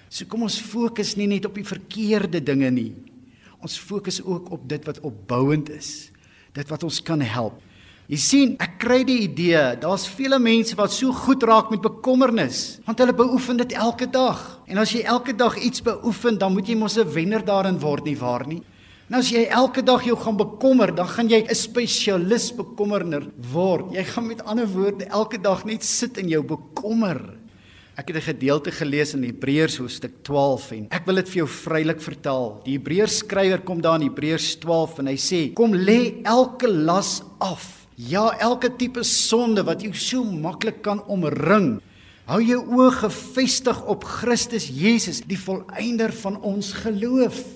So 0.08 0.24
kom 0.24 0.42
ons 0.42 0.60
fokus 0.60 1.16
nie 1.16 1.26
net 1.26 1.44
op 1.44 1.54
die 1.54 1.64
verkeerde 1.64 2.40
dinge 2.40 2.70
nie. 2.70 2.94
Ons 3.60 3.78
fokus 3.78 4.22
ook 4.22 4.50
op 4.50 4.68
dit 4.68 4.84
wat 4.84 5.00
opbouend 5.00 5.70
is. 5.70 6.10
Dit 6.54 6.68
wat 6.68 6.82
ons 6.82 7.02
kan 7.02 7.20
help. 7.20 7.60
Jy 8.06 8.16
sien, 8.16 8.52
ek 8.62 8.76
kry 8.78 9.00
die 9.02 9.24
idee, 9.24 9.74
daar's 9.82 10.06
vele 10.06 10.38
mense 10.38 10.76
wat 10.78 10.92
so 10.92 11.10
goed 11.10 11.42
raak 11.42 11.72
met 11.72 11.82
bekommernis, 11.82 12.78
want 12.86 12.98
hulle 13.02 13.12
beoefen 13.12 13.56
dit 13.56 13.72
elke 13.72 14.06
dag. 14.06 14.60
En 14.70 14.78
as 14.78 14.92
jy 14.94 15.02
elke 15.02 15.34
dag 15.34 15.56
iets 15.58 15.82
beoefen, 15.82 16.38
dan 16.38 16.54
moet 16.54 16.68
jy 16.68 16.76
mos 16.76 16.96
'n 16.96 17.12
wenner 17.12 17.44
daarin 17.44 17.80
word 17.80 18.04
nie 18.04 18.16
waar 18.16 18.46
nie? 18.46 18.62
Nou 19.06 19.20
as 19.22 19.30
jy 19.30 19.44
elke 19.54 19.84
dag 19.86 20.02
jou 20.02 20.16
gaan 20.18 20.36
bekommer, 20.36 20.90
dan 20.90 21.06
gaan 21.06 21.28
jy 21.28 21.46
'n 21.46 21.54
spesialis 21.54 22.50
bekommerner 22.50 23.30
word. 23.52 23.92
Jy 23.94 24.04
gaan 24.04 24.26
met 24.26 24.44
ander 24.44 24.66
woorde 24.66 25.04
elke 25.04 25.38
dag 25.38 25.64
net 25.64 25.84
sit 25.84 26.18
in 26.18 26.28
jou 26.28 26.42
bekommer. 26.42 27.38
Ek 27.96 28.08
het 28.08 28.16
'n 28.16 28.34
gedeelte 28.34 28.70
gelees 28.70 29.14
in 29.14 29.22
Hebreërs 29.22 29.78
hoofstuk 29.78 30.22
12 30.22 30.72
en 30.72 30.88
ek 30.90 31.06
wil 31.06 31.14
dit 31.14 31.28
vir 31.28 31.36
jou 31.36 31.48
vrylik 31.48 32.00
vertel. 32.00 32.60
Die 32.64 32.78
Hebreërs 32.78 33.18
skrywer 33.18 33.60
kom 33.62 33.80
daar 33.80 34.00
in 34.00 34.08
Hebreërs 34.08 34.58
12 34.58 34.98
en 34.98 35.06
hy 35.06 35.16
sê: 35.16 35.54
"Kom 35.54 35.72
lê 35.72 36.20
elke 36.24 36.68
las 36.68 37.22
af 37.38 37.86
Ja, 37.96 38.28
elke 38.44 38.68
tipe 38.76 39.00
sonde 39.08 39.62
wat 39.64 39.80
jou 39.80 39.94
so 39.96 40.20
maklik 40.20 40.82
kan 40.84 41.00
omring. 41.08 41.78
Hou 42.28 42.42
jou 42.44 42.58
oë 42.76 42.90
gefestig 42.92 43.78
op 43.88 44.04
Christus 44.04 44.66
Jesus, 44.68 45.22
die 45.24 45.38
volëinder 45.40 46.12
van 46.12 46.36
ons 46.44 46.74
geloof. 46.82 47.55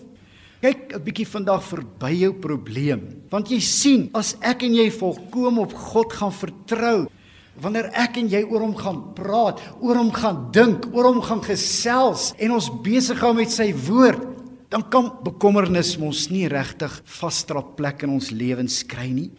Kyk 0.61 0.93
'n 0.93 1.01
bietjie 1.01 1.25
vandag 1.25 1.63
verby 1.65 2.11
jou 2.21 2.35
probleem, 2.37 3.01
want 3.33 3.49
jy 3.49 3.61
sien, 3.65 4.11
as 4.13 4.37
ek 4.45 4.63
en 4.63 4.75
jy 4.75 4.91
volkom 4.93 5.59
op 5.59 5.73
God 5.73 6.13
gaan 6.13 6.33
vertrou, 6.33 7.09
wanneer 7.57 7.89
ek 7.97 8.19
en 8.21 8.29
jy 8.29 8.43
oor 8.45 8.61
hom 8.61 8.77
gaan 8.77 9.15
praat, 9.17 9.57
oor 9.81 9.97
hom 9.97 10.13
gaan 10.13 10.53
dink, 10.53 10.85
oor 10.93 11.15
hom 11.15 11.23
gaan 11.23 11.41
gesels 11.41 12.35
en 12.39 12.53
ons 12.53 12.69
besig 12.85 13.19
hou 13.25 13.33
met 13.33 13.49
sy 13.49 13.73
woord, 13.73 14.21
dan 14.69 14.83
kan 14.83 15.09
bekommernis 15.25 15.97
ons 15.97 16.29
nie 16.29 16.47
regtig 16.47 16.93
vasdrap 17.07 17.77
plek 17.77 18.05
in 18.05 18.11
ons 18.11 18.31
lewens 18.31 18.83
kry 18.85 19.09
nie. 19.09 19.31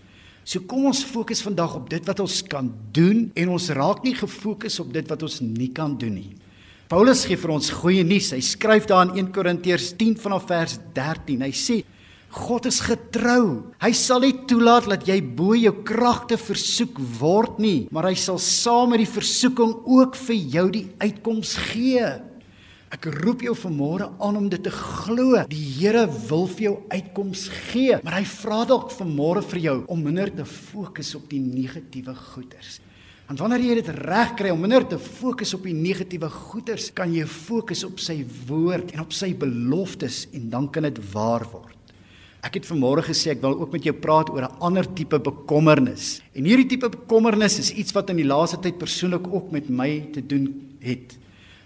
So 0.44 0.60
kom 0.66 0.88
ons 0.90 1.04
fokus 1.06 1.44
vandag 1.46 1.76
op 1.76 1.90
dit 1.90 2.04
wat 2.08 2.20
ons 2.20 2.42
kan 2.42 2.66
doen 2.92 3.30
en 3.36 3.50
ons 3.50 3.70
raak 3.70 4.02
nie 4.04 4.16
gefokus 4.18 4.80
op 4.82 4.92
dit 4.92 5.06
wat 5.08 5.22
ons 5.22 5.40
nie 5.42 5.70
kan 5.70 5.94
doen 5.96 6.16
nie. 6.18 6.34
Paulus 6.92 7.22
gee 7.24 7.40
vir 7.40 7.54
ons 7.54 7.70
goeie 7.72 8.02
nuus. 8.04 8.34
Hy 8.36 8.42
skryf 8.44 8.84
daar 8.90 9.06
in 9.06 9.22
1 9.22 9.30
Korintiërs 9.32 9.94
10 9.96 10.18
vanaf 10.20 10.50
vers 10.50 10.74
13. 10.92 11.46
Hy 11.46 11.54
sê 11.56 11.78
God 12.36 12.68
is 12.68 12.82
getrou. 12.84 13.46
Hy 13.80 13.92
sal 13.96 14.26
nie 14.26 14.34
toelaat 14.50 14.90
dat 14.92 15.08
jy 15.08 15.22
bo 15.24 15.56
jou 15.56 15.72
kragte 15.88 16.36
versoek 16.36 17.00
word 17.22 17.62
nie, 17.64 17.88
maar 17.96 18.10
hy 18.10 18.18
sal 18.20 18.42
saam 18.44 18.92
met 18.92 19.06
die 19.06 19.08
versoeking 19.08 19.72
ook 19.88 20.20
vir 20.20 20.38
jou 20.58 20.66
die 20.76 20.84
uitkoms 21.00 21.56
gee. 21.72 22.12
Ek 22.92 23.08
roep 23.22 23.48
jou 23.48 23.56
vanmôre 23.56 24.12
aan 24.20 24.44
om 24.44 24.52
dit 24.52 24.60
te 24.60 24.76
glo. 24.76 25.46
Die 25.48 25.64
Here 25.80 26.10
wil 26.28 26.44
vir 26.58 26.68
jou 26.68 26.78
uitkoms 26.92 27.48
gee, 27.72 28.04
maar 28.04 28.20
hy 28.20 28.28
vra 28.36 28.66
dalk 28.68 28.92
vanmôre 29.00 29.48
vir 29.54 29.64
jou 29.64 29.82
om 29.88 30.08
minder 30.12 30.36
te 30.42 30.44
fokus 30.44 31.16
op 31.16 31.32
die 31.32 31.40
negatiewe 31.40 32.20
goeters. 32.34 32.82
Want 33.32 33.40
wanneer 33.40 33.62
jy 33.64 33.76
dit 33.78 33.90
reg 34.04 34.34
kry 34.36 34.50
om 34.52 34.60
minder 34.60 34.84
te 34.84 34.98
fokus 35.00 35.54
op 35.56 35.64
die 35.64 35.72
negatiewe 35.72 36.28
goeters, 36.28 36.90
kan 36.92 37.14
jy 37.16 37.24
fokus 37.24 37.86
op 37.88 38.02
sy 38.04 38.18
woord 38.50 38.90
en 38.92 39.06
op 39.06 39.16
sy 39.16 39.30
beloftes 39.40 40.26
en 40.36 40.50
dan 40.52 40.68
kan 40.68 40.84
dit 40.84 41.00
waar 41.14 41.46
word. 41.54 41.94
Ek 42.44 42.58
het 42.60 42.68
vanmôre 42.68 43.06
gesê 43.08 43.32
ek 43.32 43.40
wil 43.46 43.56
ook 43.62 43.72
met 43.72 43.88
jou 43.88 43.94
praat 43.96 44.34
oor 44.36 44.50
'n 44.50 44.60
ander 44.60 44.84
tipe 44.84 45.16
bekommernis. 45.16 46.20
En 46.36 46.44
hierdie 46.44 46.68
tipe 46.76 46.90
bekommernis 46.90 47.58
is 47.60 47.72
iets 47.72 47.96
wat 47.96 48.10
in 48.10 48.18
die 48.18 48.28
laaste 48.28 48.60
tyd 48.60 48.78
persoonlik 48.78 49.24
ook 49.32 49.50
met 49.52 49.70
my 49.70 50.10
te 50.12 50.20
doen 50.20 50.52
het. 50.82 51.18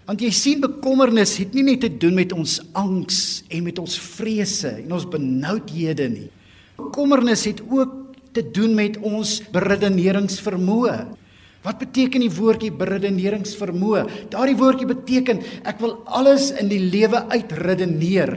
Want 0.06 0.20
jy 0.20 0.30
sien 0.30 0.60
bekommernis 0.60 1.36
het 1.36 1.52
nie 1.52 1.64
net 1.64 1.80
te 1.80 1.90
doen 1.90 2.14
met 2.14 2.32
ons 2.32 2.62
angs 2.74 3.42
en 3.50 3.64
met 3.64 3.78
ons 3.78 3.98
vrese 3.98 4.68
en 4.68 4.92
ons 4.92 5.08
benoudhede 5.08 6.08
nie. 6.08 6.30
Bekommernis 6.76 7.44
het 7.44 7.60
ook 7.68 8.14
te 8.32 8.50
doen 8.52 8.74
met 8.74 8.96
ons 8.98 9.42
beredeneringsvermoë. 9.50 11.25
Wat 11.66 11.80
beteken 11.82 12.22
die 12.22 12.30
woordjie 12.30 12.70
beredeneringsvermoë? 12.70 14.04
Daardie 14.30 14.58
woordjie 14.58 14.86
beteken 14.86 15.42
ek 15.66 15.80
wil 15.82 15.96
alles 16.06 16.52
in 16.54 16.70
die 16.70 16.82
lewe 16.82 17.24
uitredeneer. 17.32 18.36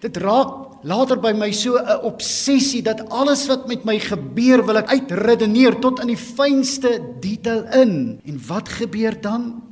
Dit 0.00 0.16
raak 0.22 0.84
later 0.86 1.18
by 1.20 1.32
my 1.36 1.50
so 1.52 1.76
'n 1.76 2.04
obsessie 2.06 2.82
dat 2.82 3.02
alles 3.10 3.48
wat 3.48 3.66
met 3.68 3.84
my 3.84 3.98
gebeur 3.98 4.64
wil 4.64 4.78
ek 4.78 4.88
uitredeneer 4.88 5.80
tot 5.80 6.00
in 6.00 6.14
die 6.14 6.16
fynste 6.16 7.00
detail 7.20 7.66
in. 7.74 8.20
En 8.24 8.40
wat 8.46 8.68
gebeur 8.68 9.20
dan? 9.20 9.70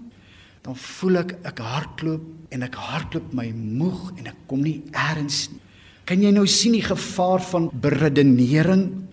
dan 0.68 0.76
voel 0.76 1.22
ek 1.22 1.30
ek 1.48 1.60
hardloop 1.64 2.52
en 2.52 2.62
ek 2.66 2.74
hardloop 2.76 3.32
my 3.32 3.46
moeg 3.56 4.10
en 4.18 4.26
ek 4.28 4.42
kom 4.50 4.60
nie 4.60 4.82
eers 4.92 5.48
nie. 5.48 5.62
Kan 6.04 6.20
jy 6.20 6.32
nou 6.32 6.44
sien 6.48 6.74
die 6.76 6.84
gevaar 6.84 7.40
van 7.40 7.70
beredenering? 7.72 9.07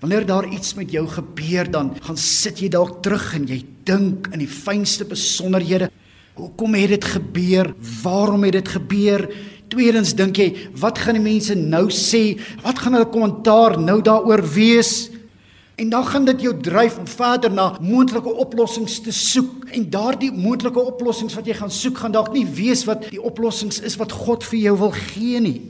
Wanneer 0.00 0.26
daar 0.26 0.48
iets 0.48 0.74
met 0.74 0.90
jou 0.90 1.04
gebeur, 1.08 1.70
dan 1.70 1.92
gaan 2.00 2.16
sit 2.16 2.62
jy 2.62 2.70
dalk 2.72 3.02
terug 3.04 3.34
en 3.36 3.44
jy 3.44 3.58
dink 3.84 4.30
in 4.32 4.40
die 4.40 4.48
fynste 4.48 5.04
besonderhede. 5.04 5.90
Hoekom 6.40 6.74
het 6.74 6.94
dit 6.94 7.04
gebeur? 7.04 7.68
Waarom 8.02 8.46
het 8.48 8.56
dit 8.56 8.68
gebeur? 8.68 9.26
Tweedens 9.68 10.14
dink 10.16 10.40
jy, 10.40 10.54
wat 10.80 10.98
gaan 10.98 11.18
die 11.18 11.22
mense 11.22 11.54
nou 11.54 11.90
sê? 11.92 12.38
Wat 12.64 12.80
gaan 12.80 12.96
hulle 12.96 13.10
kommentaar 13.12 13.76
nou 13.76 13.98
daaroor 14.00 14.40
wees? 14.54 15.10
En 15.76 15.92
dan 15.92 16.06
gaan 16.08 16.24
dit 16.24 16.46
jou 16.48 16.54
dryf 16.60 16.96
om 16.98 17.06
verder 17.08 17.52
na 17.52 17.74
moontlike 17.80 18.32
oplossings 18.40 18.98
te 19.04 19.12
soek. 19.12 19.68
En 19.76 19.84
daardie 19.92 20.32
moontlike 20.32 20.80
oplossings 20.80 21.36
wat 21.36 21.48
jy 21.48 21.58
gaan 21.60 21.72
soek, 21.72 22.00
gaan 22.00 22.16
dalk 22.16 22.32
nie 22.32 22.46
wees 22.48 22.86
wat 22.88 23.10
die 23.12 23.20
oplossings 23.20 23.82
is 23.84 24.00
wat 24.00 24.16
God 24.16 24.48
vir 24.48 24.58
jou 24.64 24.74
wil 24.80 24.96
gee 24.96 25.44
nie. 25.44 25.60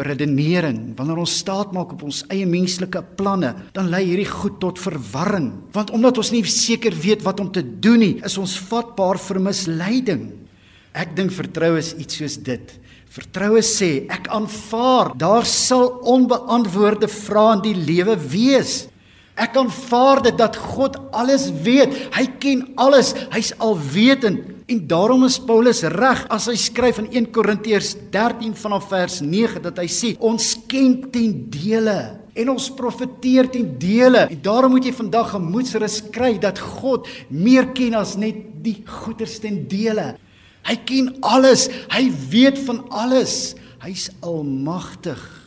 Beredenering, 0.00 0.94
wanneer 0.96 1.20
ons 1.20 1.38
staat 1.42 1.74
maak 1.76 1.92
op 1.92 2.06
ons 2.08 2.22
eie 2.32 2.46
menslike 2.48 3.02
planne, 3.18 3.52
dan 3.76 3.90
lei 3.92 4.06
hierdie 4.08 4.28
goed 4.30 4.56
tot 4.62 4.80
verwarring. 4.80 5.50
Want 5.76 5.92
omdat 5.92 6.20
ons 6.22 6.32
nie 6.32 6.44
seker 6.48 6.96
weet 6.96 7.24
wat 7.26 7.42
om 7.42 7.50
te 7.52 7.62
doen 7.62 8.00
nie, 8.00 8.14
is 8.24 8.38
ons 8.40 8.56
vatbaar 8.70 9.20
vir 9.20 9.42
misleiding. 9.50 10.24
Ek 10.96 11.12
dink 11.18 11.34
vertroue 11.36 11.78
is 11.82 11.92
iets 12.00 12.16
soos 12.18 12.38
dit. 12.48 12.72
Vertroue 13.10 13.62
sê 13.66 14.06
ek 14.10 14.28
aanvaar 14.30 15.12
daar 15.18 15.46
sal 15.48 15.88
onbeantwoorde 16.08 17.08
vrae 17.10 17.56
in 17.58 17.64
die 17.64 17.76
lewe 17.78 18.14
wees. 18.30 18.84
Ek 19.38 19.56
aanvaar 19.56 20.22
dit 20.26 20.36
dat 20.38 20.56
God 20.56 20.98
alles 21.16 21.48
weet. 21.64 21.94
Hy 22.16 22.26
ken 22.42 22.64
alles. 22.80 23.14
Hy's 23.32 23.52
alwetend. 23.58 24.60
En 24.70 24.86
daarom 24.86 25.24
is 25.26 25.40
Paulus 25.42 25.82
reg 25.82 26.22
as 26.30 26.46
hy 26.46 26.54
skryf 26.58 27.00
in 27.02 27.08
1 27.10 27.30
Korintiërs 27.34 27.96
13 28.14 28.54
vanaf 28.54 28.86
vers 28.92 29.18
9 29.24 29.62
dat 29.64 29.80
hy 29.82 29.88
sê 29.90 30.12
ons 30.22 30.52
ken 30.70 31.00
ten 31.10 31.32
dele 31.50 31.98
en 32.38 32.52
ons 32.52 32.68
profeteer 32.78 33.50
ten 33.50 33.72
dele. 33.82 34.28
En 34.30 34.42
daarom 34.42 34.76
moet 34.76 34.86
jy 34.86 34.94
vandag 34.94 35.32
gemoedsrus 35.34 35.98
kry 36.14 36.36
dat 36.38 36.60
God 36.62 37.08
meer 37.28 37.72
ken 37.74 37.98
as 37.98 38.14
net 38.20 38.38
die 38.62 38.78
goeders 38.86 39.40
ten 39.42 39.64
dele. 39.70 40.12
Hy 40.68 40.76
ken 40.86 41.14
alles. 41.26 41.66
Hy 41.90 42.06
weet 42.30 42.60
van 42.68 42.84
alles. 42.94 43.56
Hy's 43.82 44.10
almagtig. 44.22 45.39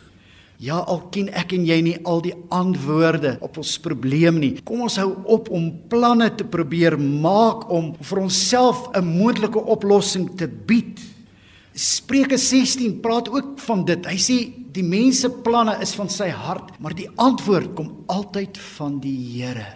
Ja, 0.64 0.78
al 0.88 1.02
ken 1.12 1.28
ek 1.36 1.52
en 1.58 1.66
jy 1.68 1.76
nie 1.84 1.96
al 2.08 2.22
die 2.24 2.36
antwoorde 2.56 3.34
op 3.44 3.58
ons 3.60 3.74
probleem 3.84 4.38
nie. 4.40 4.52
Kom 4.64 4.86
ons 4.86 4.96
hou 5.02 5.10
op 5.34 5.50
om 5.52 5.66
planne 5.92 6.30
te 6.40 6.46
probeer 6.48 6.96
maak 6.96 7.66
om 7.74 7.90
vir 8.00 8.22
onsself 8.22 8.88
'n 8.96 9.04
moontlike 9.04 9.60
oplossing 9.60 10.30
te 10.40 10.48
bied. 10.48 11.02
Spreuke 11.76 12.38
16 12.38 13.02
praat 13.02 13.28
ook 13.28 13.60
van 13.60 13.84
dit. 13.86 14.06
Hy 14.06 14.16
sê 14.16 14.54
die 14.72 14.84
mense 14.84 15.30
planne 15.30 15.82
is 15.82 15.96
van 15.96 16.10
sy 16.10 16.30
hart, 16.30 16.80
maar 16.80 16.96
die 16.96 17.10
antwoord 17.18 17.76
kom 17.76 18.06
altyd 18.08 18.58
van 18.58 19.00
die 19.00 19.18
Here. 19.34 19.68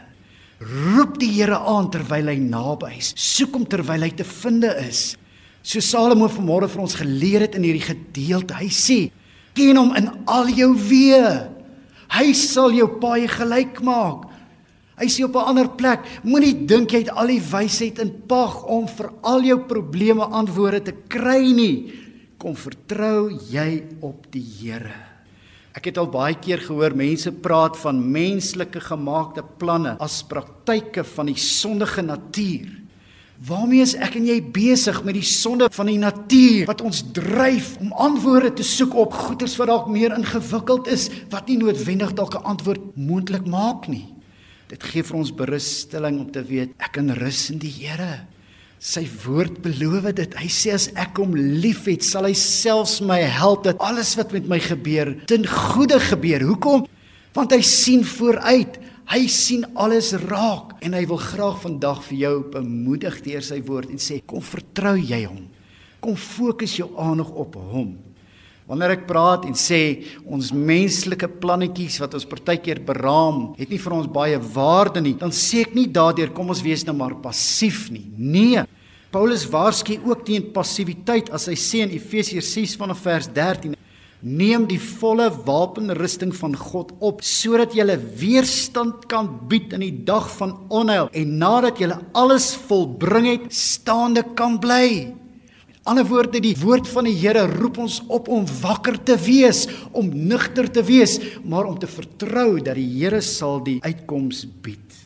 Roep 0.60 1.20
die 1.20 1.32
Here 1.32 1.60
aan 1.60 1.92
terwyl 1.92 2.28
hy 2.28 2.38
naby 2.38 2.98
is. 2.98 3.14
Soek 3.16 3.54
hom 3.54 3.66
terwyl 3.66 4.02
hy 4.02 4.10
te 4.10 4.24
vind 4.24 4.64
is. 4.64 5.18
So 5.64 5.80
Salomo 5.80 6.30
vanmôre 6.30 6.70
vir 6.70 6.82
ons 6.82 6.96
geleer 6.96 7.42
het 7.42 7.56
in 7.56 7.64
hierdie 7.64 7.94
gedeelte. 7.94 8.54
Hy 8.54 8.70
sê 8.70 9.12
Ken 9.58 9.80
hom 9.80 9.96
in 9.98 10.12
al 10.30 10.52
jou 10.54 10.72
weë. 10.78 11.32
Hy 12.14 12.32
sal 12.38 12.76
jou 12.78 12.88
paai 13.02 13.28
gelyk 13.32 13.82
maak. 13.86 14.28
Hy 14.98 15.08
sê 15.14 15.26
op 15.26 15.36
'n 15.36 15.50
ander 15.50 15.70
plek, 15.70 16.06
moenie 16.24 16.66
dink 16.66 16.92
jy 16.92 17.00
het 17.06 17.10
al 17.10 17.28
die 17.28 17.42
wysheid 17.42 18.00
in 18.00 18.12
pag 18.28 18.66
om 18.66 18.88
vir 18.88 19.10
al 19.22 19.42
jou 19.42 19.60
probleme 19.60 20.26
antwoorde 20.26 20.82
te 20.82 20.94
kry 21.08 21.54
nie. 21.54 21.94
Kom 22.38 22.56
vertrou 22.56 23.30
jy 23.30 23.84
op 24.02 24.32
die 24.32 24.42
Here. 24.42 24.94
Ek 25.78 25.86
het 25.86 25.98
al 25.98 26.08
baie 26.08 26.34
keer 26.34 26.58
gehoor 26.58 26.96
mense 26.96 27.32
praat 27.32 27.78
van 27.78 28.12
menslike 28.12 28.80
gemaakte 28.80 29.44
planne 29.60 29.98
as 30.00 30.24
praktyke 30.24 31.04
van 31.04 31.26
die 31.28 31.38
sondige 31.38 32.02
natuur. 32.02 32.87
Waarmee 33.46 33.84
is 33.86 33.94
ek 34.02 34.16
en 34.18 34.26
jy 34.26 34.40
besig 34.42 34.98
met 35.06 35.14
die 35.14 35.26
sonde 35.26 35.68
van 35.70 35.90
die 35.92 36.00
natuur 36.02 36.66
wat 36.66 36.82
ons 36.82 37.04
dryf 37.14 37.76
om 37.84 37.92
antwoorde 37.94 38.50
te 38.58 38.66
soek 38.66 38.96
op 38.98 39.14
goeders 39.14 39.54
wat 39.62 39.70
dalk 39.70 39.92
meer 39.94 40.16
ingewikkeld 40.16 40.90
is 40.90 41.06
wat 41.30 41.46
nie 41.52 41.60
noodwendig 41.62 42.16
dalk 42.18 42.34
'n 42.34 42.50
antwoord 42.58 42.96
moontlik 42.98 43.46
maak 43.46 43.86
nie. 43.88 44.08
Dit 44.68 44.84
gee 44.84 45.04
vir 45.04 45.18
ons 45.18 45.32
berusting 45.32 46.20
om 46.20 46.32
te 46.32 46.42
weet 46.44 46.74
ek 46.80 46.92
kan 46.98 47.10
rus 47.10 47.52
in 47.52 47.60
die 47.60 47.72
Here. 47.72 48.26
Sy 48.80 49.08
woord 49.26 49.62
beloof 49.62 50.12
dit. 50.16 50.34
Hy 50.38 50.48
sê 50.48 50.74
as 50.74 50.90
ek 50.96 51.18
hom 51.18 51.36
liefhet, 51.36 52.04
sal 52.04 52.26
hy 52.26 52.34
selfs 52.34 53.02
my 53.02 53.22
help 53.22 53.64
dat 53.64 53.78
alles 53.80 54.16
wat 54.18 54.32
met 54.32 54.48
my 54.48 54.60
gebeur 54.60 55.16
ten 55.26 55.46
goeie 55.46 56.00
gebeur. 56.00 56.42
Hoekom? 56.42 56.88
Want 57.34 57.52
hy 57.52 57.62
sien 57.62 58.04
vooruit. 58.04 58.78
Hy 59.08 59.24
sien 59.32 59.64
alles 59.80 60.10
raak 60.28 60.74
en 60.84 60.96
hy 60.98 61.06
wil 61.08 61.20
graag 61.22 61.62
vandag 61.64 62.02
vir 62.10 62.18
jou 62.26 62.34
bemoedig 62.52 63.22
deur 63.24 63.46
sy 63.46 63.62
woord 63.64 63.94
en 63.94 64.02
sê 64.04 64.20
kom 64.28 64.44
vertrou 64.44 64.98
jy 65.00 65.22
hom. 65.24 65.46
Kom 66.04 66.18
fokus 66.20 66.74
jou 66.76 66.90
aandag 67.00 67.32
op 67.32 67.56
hom. 67.56 67.94
Wanneer 68.68 68.98
ek 68.98 69.06
praat 69.08 69.46
en 69.48 69.56
sê 69.56 69.80
ons 70.28 70.52
menslike 70.52 71.30
plannetjies 71.40 72.02
wat 72.04 72.18
ons 72.20 72.28
partykeer 72.28 72.82
beraam, 72.84 73.54
het 73.56 73.72
nie 73.72 73.80
vir 73.80 73.96
ons 73.96 74.12
baie 74.12 74.42
waarde 74.58 75.00
nie, 75.06 75.16
dan 75.16 75.32
sê 75.32 75.64
ek 75.64 75.78
nie 75.78 75.88
daardeur 75.88 76.34
kom 76.36 76.52
ons 76.52 76.66
wees 76.66 76.84
nou 76.84 76.98
maar 77.00 77.16
passief 77.24 77.86
nie. 77.96 78.04
Nee. 78.20 78.66
Paulus 79.16 79.48
waarsku 79.48 80.02
ook 80.04 80.28
teen 80.28 80.52
passiwiteit 80.52 81.32
as 81.32 81.48
hy 81.48 81.56
sê 81.56 81.86
in 81.88 81.96
Efesiërs 81.96 82.52
6 82.60 82.76
vanaf 82.84 83.06
vers 83.08 83.32
13 83.32 83.78
Neem 84.26 84.64
die 84.66 84.80
volle 84.82 85.28
wapenrusting 85.46 86.32
van 86.34 86.56
God 86.58 86.90
op 87.06 87.20
sodat 87.22 87.76
jy 87.78 87.86
weerstand 88.18 89.06
kan 89.12 89.30
bied 89.50 89.76
in 89.78 89.84
die 89.86 89.94
dag 90.08 90.26
van 90.40 90.56
onheil 90.74 91.12
en 91.14 91.36
nadat 91.38 91.78
jy 91.78 91.92
alles 92.18 92.56
volbring 92.66 93.28
het, 93.30 93.46
staande 93.54 94.24
kan 94.34 94.58
bly. 94.58 95.14
Met 95.70 95.78
ander 95.86 96.08
woorde, 96.10 96.42
die 96.42 96.58
woord 96.58 96.90
van 96.90 97.06
die 97.06 97.14
Here 97.14 97.46
roep 97.46 97.78
ons 97.78 98.00
op 98.10 98.28
om 98.28 98.50
wakker 98.64 98.98
te 99.06 99.20
wees, 99.22 99.68
om 99.94 100.10
nugter 100.10 100.66
te 100.66 100.82
wees, 100.82 101.20
maar 101.46 101.70
om 101.70 101.78
te 101.78 101.88
vertrou 101.88 102.58
dat 102.58 102.74
die 102.76 102.90
Here 102.98 103.22
sal 103.22 103.62
die 103.62 103.78
uitkoms 103.86 104.48
bied. 104.66 104.98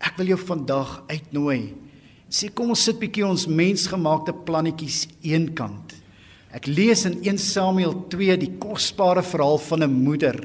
Ek 0.00 0.16
wil 0.16 0.32
jou 0.32 0.40
vandag 0.40 1.02
uitnooi. 1.12 1.74
Sê 2.32 2.48
kom 2.48 2.72
ons 2.72 2.80
sit 2.80 2.96
bietjie 2.96 3.28
ons 3.28 3.44
mensgemaakte 3.44 4.32
plannetjies 4.48 5.04
eenkant 5.20 5.97
Ek 6.48 6.64
lees 6.64 7.04
in 7.04 7.18
1 7.20 7.36
Samuel 7.36 7.92
2 8.08 8.36
die 8.40 8.54
kosbare 8.56 9.20
verhaal 9.22 9.58
van 9.60 9.82
'n 9.84 9.92
moeder. 9.92 10.36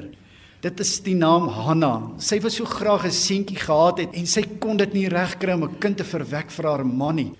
Dit 0.60 0.80
is 0.80 1.00
die 1.00 1.14
naam 1.14 1.48
Hanna. 1.48 2.12
Sy 2.18 2.40
wou 2.40 2.50
so 2.50 2.64
graag 2.64 3.06
'n 3.06 3.10
seentjie 3.10 3.56
gehad 3.56 3.98
het 3.98 4.14
en 4.14 4.26
sy 4.26 4.42
kon 4.60 4.76
dit 4.76 4.92
nie 4.92 5.08
regkry 5.08 5.52
om 5.52 5.64
'n 5.64 5.78
kind 5.78 5.96
te 5.96 6.04
verwek 6.04 6.50
vir 6.50 6.64
haar 6.64 6.84
man 6.84 7.16
nie. 7.16 7.32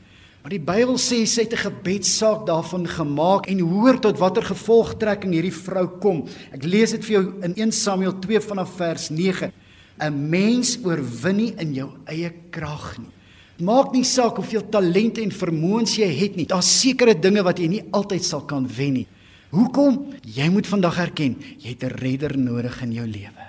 Maar 0.42 0.50
die 0.50 0.58
Bybel 0.58 0.96
sê 0.96 1.26
sy 1.26 1.42
het 1.42 1.52
'n 1.52 1.70
gebedssaak 1.70 2.46
daarvan 2.46 2.86
gemaak 2.86 3.48
en 3.48 3.60
hoor 3.60 4.00
tot 4.00 4.18
watter 4.18 4.42
gevolgtrekking 4.42 5.32
hierdie 5.32 5.52
vrou 5.52 5.86
kom. 6.00 6.26
Ek 6.52 6.64
lees 6.64 6.90
dit 6.92 7.04
vir 7.04 7.12
jou 7.20 7.42
in 7.42 7.54
1 7.56 7.72
Samuel 7.72 8.18
2 8.18 8.40
vanaf 8.40 8.76
vers 8.76 9.10
9. 9.10 9.52
'n 10.00 10.30
Mens 10.30 10.78
oorwin 10.84 11.36
nie 11.36 11.54
in 11.58 11.74
jou 11.74 11.90
eie 12.06 12.32
krag 12.50 12.98
nie. 12.98 13.13
Maak 13.62 13.92
nie 13.94 14.02
saak 14.02 14.40
hoeveel 14.40 14.64
talente 14.66 15.22
en 15.22 15.30
vermoëns 15.30 15.92
jy 16.00 16.08
het 16.10 16.34
nie. 16.34 16.46
Daar's 16.50 16.66
sekere 16.80 17.14
dinge 17.14 17.44
wat 17.46 17.60
jy 17.62 17.68
nie 17.70 17.82
altyd 17.94 18.24
sal 18.26 18.42
kan 18.50 18.66
wen 18.66 18.96
nie. 18.98 19.06
Hoekom? 19.54 20.00
Jy 20.26 20.48
moet 20.50 20.66
vandag 20.66 20.98
erken, 20.98 21.36
jy 21.62 21.76
het 21.76 21.84
'n 21.84 21.94
redder 22.02 22.36
nodig 22.36 22.82
in 22.82 22.92
jou 22.92 23.06
lewe. 23.06 23.44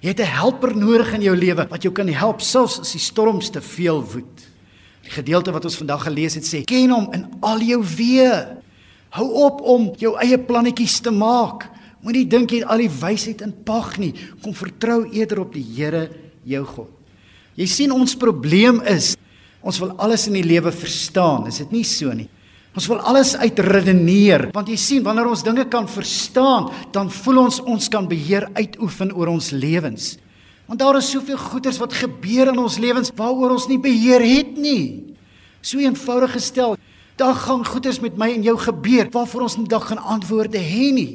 Jy 0.00 0.08
het 0.08 0.20
'n 0.20 0.30
helper 0.30 0.76
nodig 0.76 1.12
in 1.14 1.22
jou 1.22 1.36
lewe 1.36 1.66
wat 1.68 1.82
jou 1.82 1.92
kan 1.92 2.06
help 2.06 2.40
selfs 2.40 2.78
as 2.78 2.92
die 2.92 3.00
storms 3.00 3.50
te 3.50 3.60
veel 3.60 4.00
woed. 4.00 4.46
Die 5.02 5.10
gedeelte 5.10 5.50
wat 5.52 5.64
ons 5.64 5.76
vandag 5.76 6.04
gelees 6.04 6.34
het 6.34 6.44
sê: 6.44 6.64
"Ken 6.64 6.90
hom 6.90 7.08
in 7.12 7.26
al 7.40 7.60
jou 7.60 7.82
weë. 7.82 8.56
Hou 9.10 9.32
op 9.32 9.60
om 9.60 9.92
jou 9.96 10.16
eie 10.18 10.38
plannetjies 10.38 11.00
te 11.00 11.10
maak. 11.10 11.68
Moenie 12.02 12.26
dink 12.26 12.50
jy 12.50 12.58
het 12.58 12.68
al 12.68 12.78
die 12.78 12.90
wysheid 13.00 13.40
in 13.40 13.54
pag 13.64 13.98
nie. 13.98 14.14
Kom 14.42 14.54
vertrou 14.54 15.10
eerder 15.12 15.40
op 15.40 15.52
die 15.52 15.66
Here, 15.76 16.10
jou 16.44 16.64
God." 16.64 16.88
Jy 17.56 17.66
sien 17.66 17.90
ons 17.90 18.14
probleem 18.14 18.80
is 18.82 19.16
Ons 19.62 19.80
wil 19.82 19.94
alles 19.98 20.28
in 20.30 20.36
die 20.38 20.46
lewe 20.46 20.70
verstaan, 20.74 21.48
is 21.50 21.58
dit 21.64 21.72
nie 21.74 21.84
so 21.86 22.12
nie? 22.14 22.28
Ons 22.78 22.86
wil 22.86 23.00
alles 23.10 23.32
uitredeneer, 23.34 24.50
want 24.54 24.68
jy 24.70 24.76
sien, 24.78 25.02
wanneer 25.02 25.26
ons 25.26 25.42
dinge 25.42 25.64
kan 25.70 25.88
verstaan, 25.90 26.68
dan 26.94 27.10
voel 27.10 27.42
ons 27.48 27.58
ons 27.66 27.88
kan 27.90 28.06
beheer 28.06 28.46
uitoefen 28.54 29.10
oor 29.16 29.32
ons 29.32 29.50
lewens. 29.56 30.12
Want 30.68 30.82
daar 30.82 30.98
is 31.00 31.08
soveel 31.10 31.40
goeders 31.40 31.80
wat 31.80 31.96
gebeur 31.96 32.52
in 32.52 32.60
ons 32.60 32.76
lewens 32.78 33.10
waaroor 33.16 33.56
ons 33.56 33.66
nie 33.70 33.80
beheer 33.82 34.22
het 34.22 34.52
nie. 34.60 35.16
So 35.64 35.80
eenvoudig 35.82 36.36
gestel, 36.36 36.76
daar 37.18 37.34
gaan 37.34 37.64
goeders 37.66 37.98
met 38.04 38.20
my 38.20 38.28
en 38.36 38.44
jou 38.46 38.54
gebeur 38.62 39.08
waarvoor 39.10 39.48
ons 39.48 39.58
nie 39.58 39.66
dag 39.70 39.88
gaan 39.88 40.04
antwoorde 40.04 40.60
hê 40.62 40.92
nie. 40.94 41.10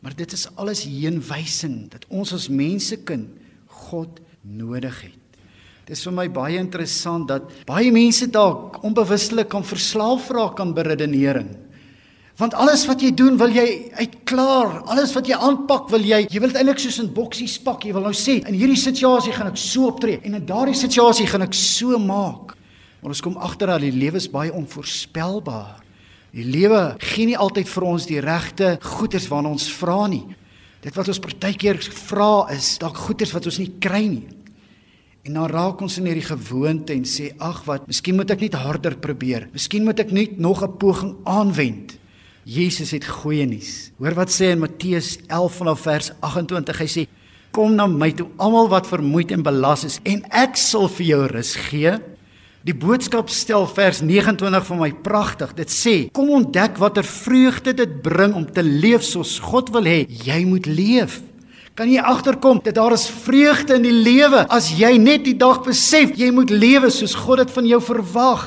Maar 0.00 0.16
dit 0.16 0.32
is 0.32 0.48
alles 0.56 0.86
heenwysing 0.88 1.90
dat 1.92 2.08
ons 2.08 2.32
as 2.34 2.48
mense 2.48 2.96
kind 3.04 3.28
God 3.86 4.18
nodig 4.40 4.96
het. 5.04 5.19
Dis 5.90 6.04
vir 6.06 6.14
my 6.14 6.28
baie 6.30 6.60
interessant 6.60 7.26
dat 7.26 7.48
baie 7.66 7.90
mense 7.90 8.28
dalk 8.30 8.78
onbewustelik 8.86 9.48
kan 9.50 9.64
verslaaf 9.66 10.28
raak 10.30 10.62
aan 10.62 10.70
beredenering. 10.76 11.48
Want 12.38 12.54
alles 12.54 12.86
wat 12.88 13.02
jy 13.02 13.10
doen, 13.12 13.34
wil 13.36 13.50
jy 13.52 13.90
uitklaar. 13.98 14.84
Alles 14.88 15.10
wat 15.16 15.26
jy 15.28 15.36
aanpak, 15.36 15.90
wil 15.90 16.06
jy, 16.06 16.22
jy 16.30 16.40
wil 16.40 16.54
dit 16.54 16.60
eintlik 16.60 16.80
soos 16.80 17.00
in 17.02 17.10
boksies 17.12 17.58
pak. 17.66 17.84
Jy 17.84 17.96
wil 17.98 18.06
nou 18.06 18.14
sê, 18.16 18.38
in 18.46 18.56
hierdie 18.56 18.78
situasie 18.78 19.34
gaan 19.34 19.50
ek 19.50 19.58
so 19.60 19.90
optree 19.90 20.22
en 20.22 20.38
in 20.38 20.46
daardie 20.46 20.78
situasie 20.78 21.26
gaan 21.28 21.44
ek 21.48 21.58
so 21.58 21.98
maak. 22.00 22.54
Maar 23.02 23.12
ons 23.12 23.26
kom 23.26 23.36
agter 23.42 23.74
dat 23.74 23.82
die 23.82 23.92
lewe 23.92 24.22
is 24.22 24.30
baie 24.30 24.54
onvoorspelbaar. 24.54 25.82
Die 26.38 26.46
lewe 26.46 26.84
gee 27.02 27.32
nie 27.32 27.36
altyd 27.36 27.68
vir 27.68 27.90
ons 27.90 28.06
die 28.06 28.22
regte 28.22 28.76
goeders 28.94 29.26
waarna 29.28 29.50
ons 29.50 29.66
vra 29.82 30.04
nie. 30.08 30.22
Dit 30.80 30.94
wat 30.96 31.10
ons 31.10 31.20
partykeer 31.20 31.82
vra 32.06 32.46
is 32.54 32.76
dalk 32.80 33.02
goeders 33.08 33.34
wat 33.34 33.50
ons 33.50 33.58
nie 33.58 33.72
kry 33.82 34.06
nie. 34.06 34.28
En 35.28 35.34
dan 35.36 35.50
raak 35.52 35.82
ons 35.84 35.98
in 36.00 36.06
hierdie 36.08 36.24
gewoonte 36.24 36.94
en 36.96 37.02
sê 37.04 37.26
ag 37.44 37.58
wat, 37.66 37.84
miskien 37.90 38.16
moet 38.16 38.30
ek 38.32 38.40
net 38.46 38.54
harder 38.56 38.94
probeer. 38.96 39.50
Miskien 39.52 39.84
moet 39.84 40.00
ek 40.00 40.14
net 40.16 40.38
nog 40.40 40.62
'n 40.64 40.78
poging 40.80 41.16
aanwend. 41.24 41.98
Jesus 42.44 42.90
het 42.90 43.04
goeie 43.04 43.44
nuus. 43.46 43.92
Hoor 43.98 44.14
wat 44.14 44.30
sê 44.32 44.50
in 44.50 44.58
Matteus 44.60 45.18
11 45.28 45.52
vanaf 45.60 45.80
vers 45.80 46.12
28. 46.20 46.78
Hy 46.78 46.86
sê: 46.86 47.06
"Kom 47.52 47.74
na 47.74 47.86
my 47.86 48.12
toe 48.12 48.28
almal 48.38 48.68
wat 48.68 48.86
vermoeid 48.86 49.30
en 49.30 49.42
belas 49.42 49.84
is 49.84 50.00
en 50.04 50.24
ek 50.30 50.56
sal 50.56 50.88
vir 50.88 51.06
jou 51.06 51.26
rus 51.26 51.54
gee." 51.54 51.98
Die 52.64 52.74
boodskap 52.74 53.28
stel 53.28 53.66
vers 53.66 54.00
29 54.00 54.66
vir 54.66 54.76
my 54.76 54.92
pragtig. 54.92 55.54
Dit 55.54 55.68
sê: 55.68 56.10
"Kom 56.12 56.30
ontdek 56.30 56.78
watter 56.78 57.04
vreugde 57.04 57.74
dit 57.74 58.02
bring 58.02 58.34
om 58.34 58.52
te 58.52 58.62
leef 58.62 59.02
soos 59.02 59.38
God 59.38 59.68
wil 59.70 59.84
hê 59.84 60.06
jy 60.08 60.44
moet 60.44 60.66
leef." 60.66 61.22
Kan 61.80 61.88
jy 61.88 62.02
agterkom 62.04 62.58
dat 62.60 62.74
daar 62.76 62.92
is 62.92 63.06
vreugde 63.08 63.78
in 63.78 63.86
die 63.86 64.02
lewe 64.04 64.42
as 64.52 64.66
jy 64.76 64.98
net 65.00 65.22
die 65.24 65.38
dag 65.40 65.62
besef 65.64 66.10
jy 66.12 66.26
moet 66.36 66.50
lewe 66.52 66.90
soos 66.92 67.14
God 67.16 67.40
dit 67.40 67.54
van 67.54 67.68
jou 67.70 67.78
verwag. 67.80 68.42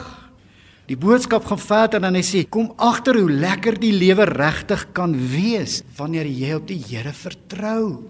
Die 0.86 0.98
boodskap 1.02 1.48
gaan 1.50 1.62
verder 1.63 2.06
en 2.06 2.13
hy 2.13 2.22
sê 2.22 2.43
kom 2.46 2.67
agter 2.78 3.17
hoe 3.17 3.39
lekker 3.41 3.80
die 3.82 3.89
lewe 3.89 4.28
regtig 4.30 4.84
kan 4.93 5.17
wees 5.32 5.80
wanneer 5.98 6.30
jy 6.30 6.54
op 6.60 6.69
die 6.69 6.78
Here 6.78 7.15
vertrou. 7.24 8.04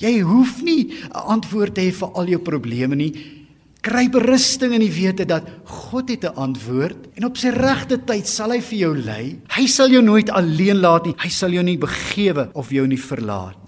Jy 0.00 0.14
hoef 0.24 0.62
nie 0.64 0.96
'n 0.96 1.12
antwoord 1.12 1.74
te 1.74 1.84
hê 1.84 1.92
vir 1.92 2.08
al 2.08 2.26
jou 2.32 2.40
probleme 2.40 2.96
nie. 2.96 3.12
Kry 3.82 4.08
berusting 4.08 4.72
in 4.72 4.80
die 4.80 4.96
wete 4.96 5.26
dat 5.26 5.44
God 5.66 6.08
het 6.08 6.24
'n 6.24 6.40
antwoord 6.40 7.18
en 7.20 7.24
op 7.26 7.36
sy 7.36 7.50
regte 7.50 7.98
tyd 7.98 8.26
sal 8.26 8.52
hy 8.52 8.60
vir 8.60 8.78
jou 8.78 8.96
lei. 8.96 9.36
Hy 9.48 9.66
sal 9.66 9.90
jou 9.90 10.02
nooit 10.02 10.30
alleen 10.30 10.80
laat 10.80 11.04
nie. 11.04 11.14
Hy 11.18 11.28
sal 11.28 11.50
jou 11.50 11.62
nie 11.62 11.76
begewe 11.76 12.48
of 12.54 12.70
jou 12.70 12.86
nie 12.86 12.96
verlaat 12.96 13.56
nie. 13.62 13.67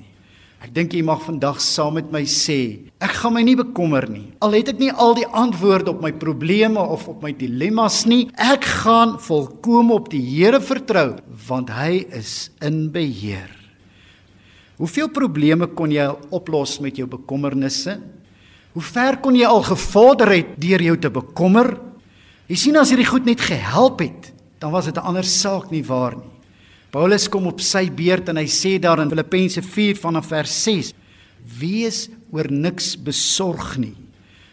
Ek 0.70 0.76
dink 0.76 0.92
jy 0.94 1.00
mag 1.02 1.18
vandag 1.26 1.56
saam 1.58 1.96
met 1.98 2.12
my 2.14 2.20
sê, 2.30 2.86
ek 3.02 3.16
gaan 3.18 3.32
my 3.34 3.40
nie 3.42 3.56
bekommer 3.58 4.04
nie. 4.06 4.28
Al 4.38 4.52
het 4.54 4.68
ek 4.70 4.78
nie 4.78 4.92
al 4.94 5.16
die 5.18 5.26
antwoorde 5.26 5.90
op 5.90 6.04
my 6.04 6.12
probleme 6.14 6.78
of 6.78 7.08
op 7.10 7.24
my 7.26 7.32
dilemmas 7.34 8.04
nie, 8.06 8.28
ek 8.38 8.68
gaan 8.84 9.16
volkome 9.18 9.96
op 9.96 10.06
die 10.12 10.22
Here 10.22 10.60
vertrou, 10.62 11.18
want 11.48 11.74
hy 11.74 12.04
is 12.14 12.52
in 12.62 12.84
beheer. 12.94 13.50
Hoeveel 14.78 15.10
probleme 15.10 15.66
kon 15.74 15.90
jy 15.90 16.06
oplos 16.30 16.78
met 16.78 17.02
jou 17.02 17.10
bekommernisse? 17.18 17.98
Hoe 18.70 18.88
ver 18.94 19.18
kon 19.18 19.34
jy 19.34 19.50
al 19.50 19.66
gevorder 19.66 20.36
het 20.36 20.54
deur 20.54 20.86
jou 20.86 20.94
te 21.02 21.10
bekommer? 21.10 21.80
Jy 22.46 22.62
sien 22.68 22.78
as 22.78 22.94
hierdie 22.94 23.10
goed 23.10 23.26
net 23.26 23.42
gehelp 23.42 24.06
het, 24.06 24.30
dan 24.62 24.70
was 24.70 24.86
dit 24.86 24.94
'n 24.94 25.02
ander 25.02 25.26
saak 25.26 25.72
nie 25.74 25.82
waar 25.82 26.14
nie. 26.14 26.39
Paulus 26.90 27.28
kom 27.30 27.46
op 27.46 27.60
sy 27.62 27.84
beurt 27.94 28.32
en 28.32 28.38
hy 28.40 28.48
sê 28.50 28.74
daar 28.82 28.98
in 28.98 29.10
Filippense 29.12 29.62
4 29.62 29.98
vanaf 30.02 30.32
vers 30.32 30.54
6: 30.64 30.88
Wees 31.60 32.08
oor 32.34 32.48
niks 32.50 32.96
besorg 32.98 33.76
nie. 33.78 33.94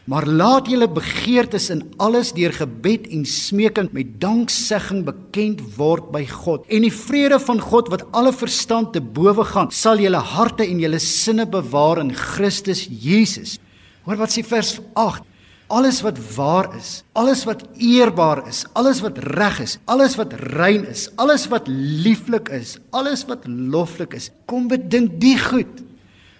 Maar 0.07 0.23
laat 0.29 0.69
julle 0.71 0.87
begeertes 0.87 1.65
in 1.73 1.81
alles 1.99 2.29
deur 2.37 2.53
gebed 2.55 3.09
en 3.11 3.25
smeking 3.27 3.89
met 3.91 4.13
danksegging 4.21 5.01
bekend 5.03 5.63
word 5.75 6.13
by 6.13 6.21
God. 6.29 6.63
En 6.71 6.85
die 6.85 6.93
vrede 6.93 7.41
van 7.43 7.59
God 7.59 7.89
wat 7.91 8.05
alle 8.15 8.31
verstand 8.31 8.93
te 8.95 9.01
bowe 9.01 9.43
gaan, 9.49 9.73
sal 9.73 9.99
julle 9.99 10.21
harte 10.21 10.63
en 10.63 10.79
julle 10.79 11.01
sinne 11.03 11.43
bewaar 11.49 11.99
in 12.05 12.13
Christus 12.15 12.85
Jesus. 12.87 13.57
Hoor 14.05 14.21
wat 14.21 14.31
sê 14.31 14.45
vers 14.47 14.77
8. 14.93 15.25
Alles 15.67 15.99
wat 16.01 16.19
waar 16.35 16.69
is, 16.77 17.03
alles 17.11 17.43
wat 17.43 17.65
eerbaar 17.75 18.47
is, 18.47 18.63
alles 18.71 19.01
wat 19.03 19.17
reg 19.17 19.59
is, 19.59 19.75
alles 19.85 20.15
wat 20.15 20.33
rein 20.55 20.85
is, 20.87 21.09
alles 21.19 21.47
wat 21.51 21.67
lieflik 21.67 22.47
is, 22.55 22.77
alles 22.95 23.25
wat 23.27 23.43
loflik 23.47 24.15
is, 24.15 24.29
kom 24.47 24.69
bedink 24.71 25.19
die 25.19 25.35
goed. 25.35 25.83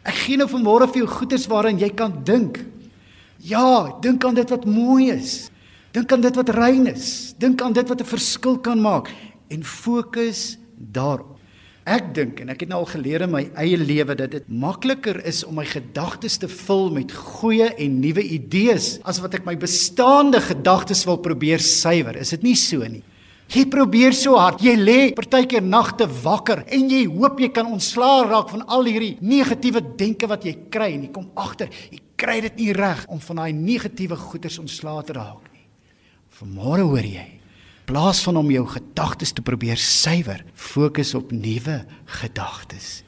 Ek 0.08 0.16
gee 0.24 0.40
nou 0.40 0.48
vanmôre 0.48 0.88
vir 0.88 1.04
jou 1.04 1.12
goeders 1.12 1.48
waaraan 1.52 1.82
jy 1.82 1.92
kan 1.92 2.16
dink. 2.24 2.62
Ja, 3.44 4.00
dink 4.02 4.24
aan 4.24 4.38
dit 4.38 4.50
wat 4.50 4.64
mooi 4.66 5.12
is. 5.12 5.50
Dink 5.92 6.12
aan 6.12 6.24
dit 6.24 6.36
wat 6.40 6.54
rein 6.56 6.88
is. 6.88 7.34
Dink 7.40 7.62
aan 7.62 7.76
dit 7.76 7.88
wat 7.90 8.02
'n 8.02 8.08
verskil 8.08 8.58
kan 8.58 8.80
maak 8.80 9.12
en 9.50 9.64
fokus 9.64 10.58
daarop. 10.78 11.37
Ek 11.88 12.10
dink 12.12 12.42
en 12.44 12.50
ek 12.52 12.66
het 12.66 12.72
nou 12.74 12.82
al 12.82 12.90
geleer 12.90 13.24
in 13.24 13.32
my 13.32 13.46
eie 13.56 13.78
lewe 13.80 14.12
dat 14.20 14.34
dit 14.34 14.48
makliker 14.52 15.22
is 15.30 15.46
om 15.48 15.56
my 15.56 15.64
gedagtes 15.64 16.36
te 16.42 16.50
vul 16.52 16.90
met 16.92 17.14
goeie 17.16 17.70
en 17.80 18.02
nuwe 18.04 18.26
idees 18.36 18.98
as 19.08 19.22
wat 19.24 19.38
ek 19.38 19.46
my 19.48 19.54
bestaande 19.56 20.42
gedagtes 20.44 21.06
wil 21.08 21.22
probeer 21.24 21.64
suiwer. 21.64 22.20
Is 22.20 22.34
dit 22.36 22.44
nie 22.44 22.58
so 22.60 22.84
nie? 22.84 23.06
Jy 23.48 23.64
probeer 23.72 24.12
so 24.12 24.36
hard. 24.36 24.60
Jy 24.60 24.74
lê 24.76 24.98
partykeer 25.16 25.64
nagte 25.64 26.10
wakker 26.26 26.66
en 26.68 26.90
jy 26.92 27.06
hoop 27.08 27.40
jy 27.40 27.54
kan 27.56 27.72
ontslaa 27.72 28.26
raak 28.28 28.52
van 28.52 28.66
al 28.68 28.84
hierdie 28.90 29.16
negatiewe 29.24 29.80
denke 29.96 30.28
wat 30.28 30.44
jy 30.44 30.58
kry 30.74 30.92
en 30.98 31.08
jy 31.08 31.14
kom 31.16 31.32
agter, 31.40 31.72
jy 31.88 32.02
kry 32.20 32.42
dit 32.44 32.60
nie 32.60 32.74
reg 32.76 33.06
om 33.08 33.24
van 33.24 33.46
daai 33.46 33.56
negatiewe 33.56 34.20
goeters 34.20 34.60
ontslae 34.60 35.08
te 35.08 35.16
raak 35.16 35.48
nie. 35.54 35.64
Vanmôre 36.36 36.84
hoor 36.84 37.08
jy, 37.08 37.30
plaas 37.88 38.20
van 38.26 38.38
om 38.38 38.50
jou 38.52 38.66
gedagtes 38.68 39.32
te 39.32 39.44
probeer 39.46 39.80
suiwer, 39.80 40.44
fokus 40.54 41.14
op 41.16 41.32
nuwe 41.32 41.80
gedagtes. 42.20 43.02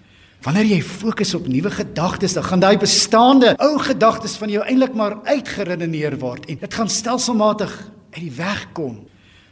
Wanneer 0.46 0.70
jy 0.70 0.80
fokus 0.88 1.34
op 1.36 1.50
nuwe 1.52 1.72
gedagtes, 1.74 2.38
dan 2.38 2.46
gaan 2.48 2.64
daai 2.64 2.78
bestaande 2.80 3.52
ou 3.60 3.74
gedagtes 3.84 4.38
van 4.40 4.54
jou 4.54 4.64
eintlik 4.64 4.96
maar 4.96 5.18
uitgeredeneer 5.28 6.16
word 6.22 6.48
en 6.48 6.62
dit 6.62 6.78
gaan 6.80 6.92
stelselmatig 6.92 7.74
uit 8.16 8.22
die 8.24 8.36
weg 8.38 8.64
kom. 8.78 9.02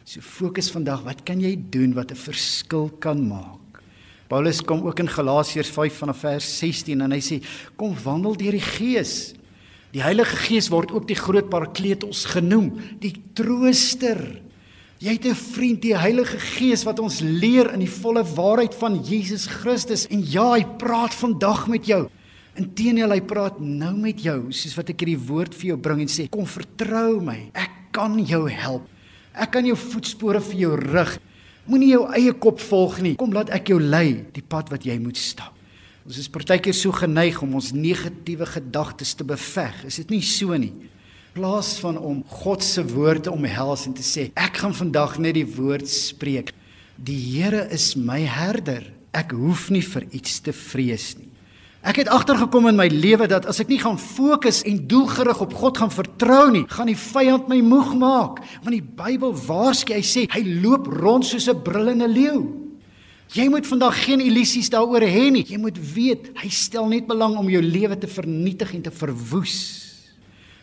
So 0.08 0.24
fokus 0.24 0.72
vandag, 0.72 1.04
wat 1.04 1.26
kan 1.28 1.44
jy 1.44 1.58
doen 1.60 1.92
wat 1.94 2.12
'n 2.12 2.16
verskil 2.16 2.88
kan 3.00 3.28
maak? 3.28 3.84
Paulus 4.28 4.62
kom 4.62 4.88
ook 4.88 5.00
in 5.00 5.10
Galasiërs 5.10 5.70
5 5.70 5.98
vanaf 5.98 6.18
vers 6.20 6.58
16 6.60 7.02
en 7.02 7.12
hy 7.12 7.20
sê: 7.20 7.44
"Kom 7.76 7.96
wandel 8.04 8.36
deur 8.36 8.52
die 8.52 8.62
Gees." 8.62 9.34
Die 9.92 10.02
Heilige 10.02 10.36
Gees 10.36 10.70
word 10.70 10.92
ook 10.92 11.08
die 11.08 11.16
groot 11.16 11.50
Parakletos 11.50 12.26
genoem, 12.26 12.80
die 13.00 13.24
trooster. 13.34 14.47
Jy 14.98 15.12
het 15.14 15.26
'n 15.26 15.36
vriend, 15.36 15.82
die 15.82 15.98
Heilige 15.98 16.40
Gees 16.40 16.84
wat 16.84 17.00
ons 17.00 17.20
leer 17.22 17.72
in 17.74 17.80
die 17.80 17.90
volle 17.90 18.24
waarheid 18.24 18.74
van 18.76 19.04
Jesus 19.04 19.46
Christus 19.46 20.08
en 20.08 20.24
ja, 20.26 20.54
hy 20.54 20.66
praat 20.78 21.14
vandag 21.14 21.68
met 21.68 21.86
jou. 21.86 22.10
Inteendeel 22.56 23.12
hy 23.12 23.22
praat 23.22 23.60
nou 23.60 23.96
met 23.96 24.20
jou, 24.20 24.52
soos 24.52 24.76
wat 24.76 24.90
ek 24.90 25.00
hierdie 25.00 25.28
woord 25.28 25.54
vir 25.54 25.68
jou 25.68 25.78
bring 25.78 26.02
en 26.02 26.08
sê: 26.08 26.28
"Kom 26.30 26.46
vertrou 26.46 27.22
my. 27.22 27.52
Ek 27.54 27.70
kan 27.92 28.26
jou 28.26 28.50
help." 28.50 28.88
Ek 29.36 29.52
kan 29.52 29.66
jou 29.66 29.76
voetspore 29.76 30.42
vir 30.42 30.56
jou 30.56 30.76
rig. 30.76 31.20
Moenie 31.68 31.92
jou 31.92 32.12
eie 32.12 32.34
kop 32.34 32.60
volg 32.60 33.02
nie. 33.02 33.16
Kom 33.16 33.32
laat 33.32 33.50
ek 33.50 33.68
jou 33.68 33.80
lei 33.80 34.26
die 34.34 34.42
pad 34.42 34.70
wat 34.70 34.84
jy 34.84 34.98
moet 35.00 35.18
stap. 35.18 35.54
Ons 36.08 36.18
is 36.18 36.30
partykeer 36.30 36.74
so 36.74 36.92
geneig 36.92 37.42
om 37.44 37.54
ons 37.54 37.72
negatiewe 37.72 38.46
gedagtes 38.46 39.14
te 39.14 39.24
beveg. 39.24 39.86
Is 39.86 39.98
dit 39.98 40.10
nie 40.10 40.22
so 40.22 40.58
nie? 40.58 40.74
Plaas 41.38 41.76
van 41.84 42.00
om 42.02 42.23
God 42.41 42.63
se 42.65 42.82
woord 42.82 43.28
te 43.28 43.32
omhels 43.32 43.84
en 43.86 43.93
te 43.93 44.02
sê, 44.02 44.32
ek 44.34 44.58
gaan 44.63 44.73
vandag 44.73 45.19
net 45.21 45.36
die 45.38 45.45
woord 45.45 45.86
spreek. 45.86 46.50
Die 46.97 47.17
Here 47.36 47.67
is 47.69 47.91
my 47.93 48.23
herder. 48.26 48.88
Ek 49.13 49.36
hoef 49.38 49.67
nie 49.69 49.84
vir 49.86 50.08
iets 50.17 50.39
te 50.41 50.50
vrees 50.50 51.12
nie. 51.19 51.28
Ek 51.86 52.00
het 52.02 52.10
agtergekom 52.10 52.71
in 52.71 52.80
my 52.80 52.88
lewe 52.89 53.28
dat 53.30 53.45
as 53.45 53.62
ek 53.62 53.69
nie 53.69 53.78
gaan 53.78 54.00
fokus 54.02 54.63
en 54.65 54.80
doelgerig 54.89 55.43
op 55.45 55.54
God 55.60 55.78
gaan 55.78 55.93
vertrou 55.93 56.47
nie, 56.56 56.65
gaan 56.73 56.89
die 56.89 56.97
vyand 56.97 57.45
my 57.54 57.62
moeg 57.62 57.93
maak. 58.02 58.41
Want 58.65 58.73
die 58.73 58.82
Bybel 58.82 59.38
waarsku, 59.38 59.93
hy 59.93 60.02
sê 60.02 60.26
hy 60.34 60.41
loop 60.65 60.89
rond 60.89 61.26
soos 61.26 61.45
'n 61.45 61.62
brullende 61.62 62.10
leeu. 62.10 62.47
Jy 63.30 63.45
moet 63.54 63.67
vandag 63.67 63.93
geen 63.93 64.26
illusies 64.26 64.73
daaroor 64.73 65.06
hê 65.06 65.30
nie. 65.30 65.45
Jy 65.45 65.62
moet 65.62 65.78
weet 65.78 66.32
hy 66.34 66.50
stel 66.50 66.88
net 66.88 67.06
belang 67.06 67.38
om 67.38 67.47
jou 67.47 67.62
lewe 67.62 67.95
te 67.95 68.08
vernietig 68.08 68.73
en 68.73 68.82
te 68.82 68.91
verwoes. 68.91 69.87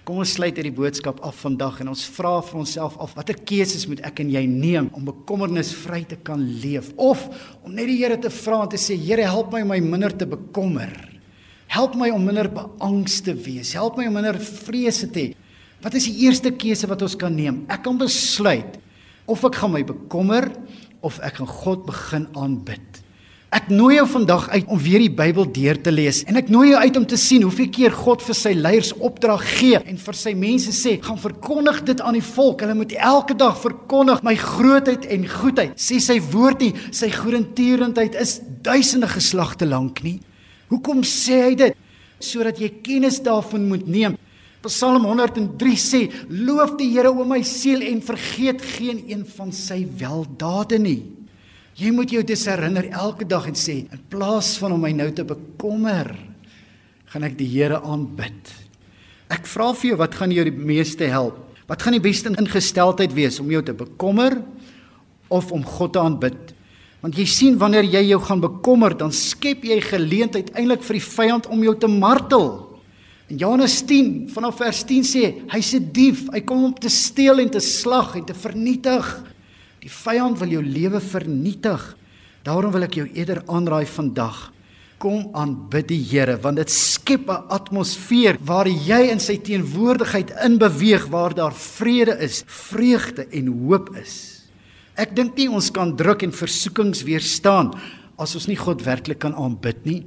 Kom 0.04 0.18
ons 0.20 0.34
sluit 0.36 0.52
hierdie 0.52 0.74
boodskap 0.76 1.22
af 1.24 1.38
vandag 1.40 1.78
en 1.80 1.88
ons 1.94 2.02
vra 2.12 2.34
vir 2.44 2.58
onsself 2.60 2.98
af 3.00 3.14
watter 3.16 3.38
keuses 3.48 3.86
moet 3.88 4.02
ek 4.04 4.18
en 4.20 4.34
jy 4.34 4.42
neem 4.44 4.90
om 4.92 5.06
bekommernisvry 5.08 6.02
te 6.10 6.18
kan 6.20 6.42
leef 6.60 6.90
of 7.00 7.22
om 7.64 7.72
net 7.72 7.88
die 7.88 7.96
Here 8.02 8.18
te 8.20 8.28
vra 8.28 8.58
en 8.66 8.72
te 8.74 8.80
sê 8.80 8.98
Here 9.00 9.24
help 9.24 9.54
my 9.54 9.62
om 9.64 9.72
my 9.72 9.78
minder 9.80 10.12
te 10.12 10.28
bekommer. 10.28 10.92
Help 11.72 11.96
my 11.96 12.10
om 12.12 12.20
minder 12.20 12.50
beangs 12.52 13.16
te 13.24 13.32
wees. 13.32 13.72
Help 13.72 13.96
my 13.96 14.04
om 14.10 14.18
minder 14.18 14.36
vrese 14.36 15.08
te 15.08 15.22
hê. 15.22 15.32
Wat 15.80 15.96
is 15.96 16.10
die 16.10 16.26
eerste 16.26 16.52
keuse 16.52 16.90
wat 16.90 17.00
ons 17.06 17.16
kan 17.16 17.32
neem? 17.32 17.62
Ek 17.72 17.80
kan 17.88 17.96
besluit 17.96 18.76
of 19.24 19.40
ek 19.48 19.56
gaan 19.62 19.72
my 19.72 19.86
bekommer 19.88 20.50
of 21.00 21.16
ek 21.24 21.40
gaan 21.40 21.48
God 21.64 21.88
begin 21.88 22.28
aanbid. 22.36 23.03
Ek 23.54 23.68
nooi 23.70 24.00
jou 24.00 24.06
vandag 24.10 24.48
uit 24.50 24.64
om 24.66 24.80
weer 24.82 24.98
die 24.98 25.12
Bybel 25.14 25.44
deur 25.54 25.78
te 25.78 25.92
lees 25.94 26.24
en 26.26 26.34
ek 26.40 26.48
nooi 26.50 26.72
jou 26.72 26.80
uit 26.80 26.96
om 26.98 27.04
te 27.06 27.18
sien 27.20 27.44
hoeveel 27.46 27.68
keer 27.76 27.92
God 27.94 28.24
vir 28.26 28.34
sy 28.34 28.50
leiers 28.58 28.90
opdrag 28.98 29.44
gee 29.60 29.78
en 29.78 30.00
vir 30.00 30.18
sy 30.18 30.32
mense 30.34 30.74
sê, 30.74 30.96
gaan 31.04 31.20
verkondig 31.22 31.78
dit 31.86 32.02
aan 32.02 32.18
die 32.18 32.24
volk. 32.34 32.64
Hulle 32.64 32.74
moet 32.74 32.96
elke 32.98 33.38
dag 33.38 33.54
verkondig 33.62 34.24
my 34.26 34.34
grootheid 34.40 35.06
en 35.06 35.28
goedheid. 35.36 35.78
Sê 35.78 36.00
sy 36.02 36.18
woord 36.32 36.66
nie, 36.66 36.72
sy 36.90 37.12
goedertierendheid 37.14 38.18
is 38.18 38.40
duisende 38.66 39.12
geslagte 39.14 39.70
lank 39.70 40.02
nie. 40.02 40.18
Hoekom 40.74 41.06
sê 41.06 41.44
hy 41.44 41.56
dit? 41.62 41.80
Sodat 42.18 42.58
jy 42.58 42.72
kennis 42.82 43.22
daarvan 43.22 43.68
moet 43.70 43.86
neem. 43.86 44.18
Psalm 44.66 45.06
103 45.06 45.78
sê: 45.78 46.08
"Loof 46.26 46.74
die 46.80 46.90
Here 46.90 47.12
o 47.12 47.22
my 47.22 47.44
siel 47.46 47.86
en 47.86 48.02
vergeet 48.02 48.62
geen 48.80 49.04
een 49.06 49.22
van 49.36 49.52
sy 49.52 49.84
weldade 49.94 50.78
nie." 50.80 51.23
Jy 51.74 51.90
moet 51.90 52.12
jou 52.14 52.22
dis 52.22 52.46
herinner 52.46 52.87
elke 52.94 53.26
dag 53.26 53.48
en 53.50 53.56
sê: 53.58 53.90
"In 53.90 54.02
plaas 54.08 54.56
van 54.58 54.72
om 54.72 54.80
my 54.80 54.92
nou 54.92 55.10
te 55.10 55.24
bekommer, 55.24 56.16
gaan 57.06 57.24
ek 57.24 57.37
die 57.37 57.48
Here 57.48 57.80
aanbid." 57.82 58.52
Ek 59.28 59.46
vra 59.46 59.72
vir 59.74 59.90
jou, 59.90 59.96
wat 59.98 60.14
gaan 60.14 60.30
jou 60.30 60.44
die 60.44 60.52
meeste 60.52 61.04
help? 61.04 61.37
Wat 61.66 61.82
gaan 61.82 61.96
die 61.96 62.00
beste 62.00 62.28
ingesteldheid 62.28 63.12
wees 63.12 63.40
om 63.40 63.50
jou 63.50 63.62
te 63.62 63.72
bekommer 63.72 64.42
of 65.28 65.50
om 65.52 65.64
God 65.64 65.92
te 65.92 65.98
aanbid? 65.98 66.54
Want 67.00 67.16
jy 67.16 67.24
sien 67.24 67.58
wanneer 67.58 67.84
jy 67.84 68.02
jou 68.10 68.20
gaan 68.20 68.40
bekommer, 68.40 68.94
dan 68.96 69.12
skep 69.12 69.64
jy 69.64 69.80
geleentheid 69.80 70.52
eintlik 70.54 70.82
vir 70.82 70.98
die 70.98 71.08
vyand 71.08 71.48
om 71.52 71.62
jou 71.62 71.74
te 71.76 71.88
martel. 71.88 72.80
In 73.28 73.38
Johannes 73.40 73.82
10 73.82 74.28
vanaf 74.32 74.58
vers 74.60 74.84
10 74.84 75.02
sê 75.02 75.42
hy's 75.48 75.74
'n 75.74 75.92
dief, 75.92 76.28
hy 76.32 76.40
kom 76.40 76.64
om 76.64 76.74
te 76.74 76.88
steel 76.88 77.40
en 77.40 77.50
te 77.50 77.60
slag 77.60 78.16
en 78.16 78.24
te 78.24 78.34
vernietig. 78.34 79.34
Die 79.85 79.92
vyand 79.92 80.40
wil 80.40 80.57
jou 80.57 80.64
lewe 80.64 81.01
vernietig. 81.05 81.83
Daarom 82.44 82.73
wil 82.73 82.87
ek 82.88 82.97
jou 83.01 83.07
eerder 83.12 83.42
aanraai 83.53 83.85
vandag 83.88 84.51
kom 85.05 85.27
aanbid 85.37 85.88
die 85.90 86.01
Here 86.01 86.38
want 86.40 86.57
dit 86.57 86.70
skep 86.70 87.29
'n 87.29 87.44
atmosfeer 87.53 88.38
waar 88.40 88.68
jy 88.68 89.11
in 89.12 89.20
sy 89.20 89.37
teenwoordigheid 89.37 90.33
inbeweeg 90.44 91.09
waar 91.11 91.35
daar 91.35 91.53
vrede 91.53 92.16
is, 92.20 92.44
vreugde 92.47 93.27
en 93.31 93.47
hoop 93.47 93.90
is. 93.97 94.49
Ek 94.97 95.14
dink 95.14 95.37
nie 95.37 95.49
ons 95.49 95.70
kan 95.70 95.97
druk 95.97 96.23
en 96.23 96.33
versoekings 96.33 97.03
weerstaan 97.05 97.75
as 98.16 98.35
ons 98.35 98.47
nie 98.47 98.57
God 98.57 98.83
werklik 98.83 99.18
kan 99.18 99.35
aanbid 99.35 99.85
nie. 99.85 100.05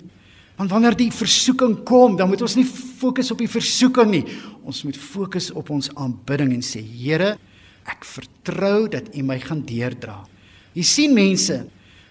Want 0.57 0.71
wanneer 0.71 0.95
die 0.95 1.11
versoeking 1.11 1.83
kom, 1.85 2.17
dan 2.17 2.29
moet 2.29 2.41
ons 2.41 2.55
nie 2.55 2.65
fokus 2.65 3.31
op 3.31 3.37
die 3.37 3.51
versoeking 3.51 4.09
nie. 4.09 4.25
Ons 4.63 4.83
moet 4.83 4.97
fokus 4.97 5.51
op 5.51 5.69
ons 5.69 5.89
aanbidding 5.95 6.53
en 6.53 6.61
sê: 6.61 6.81
Here, 6.81 7.37
ek 7.87 8.05
vertrou 8.05 8.87
dat 8.91 9.15
U 9.15 9.23
my 9.23 9.39
gaan 9.39 9.63
deerdra. 9.65 10.21
Jy 10.77 10.83
sien 10.83 11.13
mense, 11.15 11.65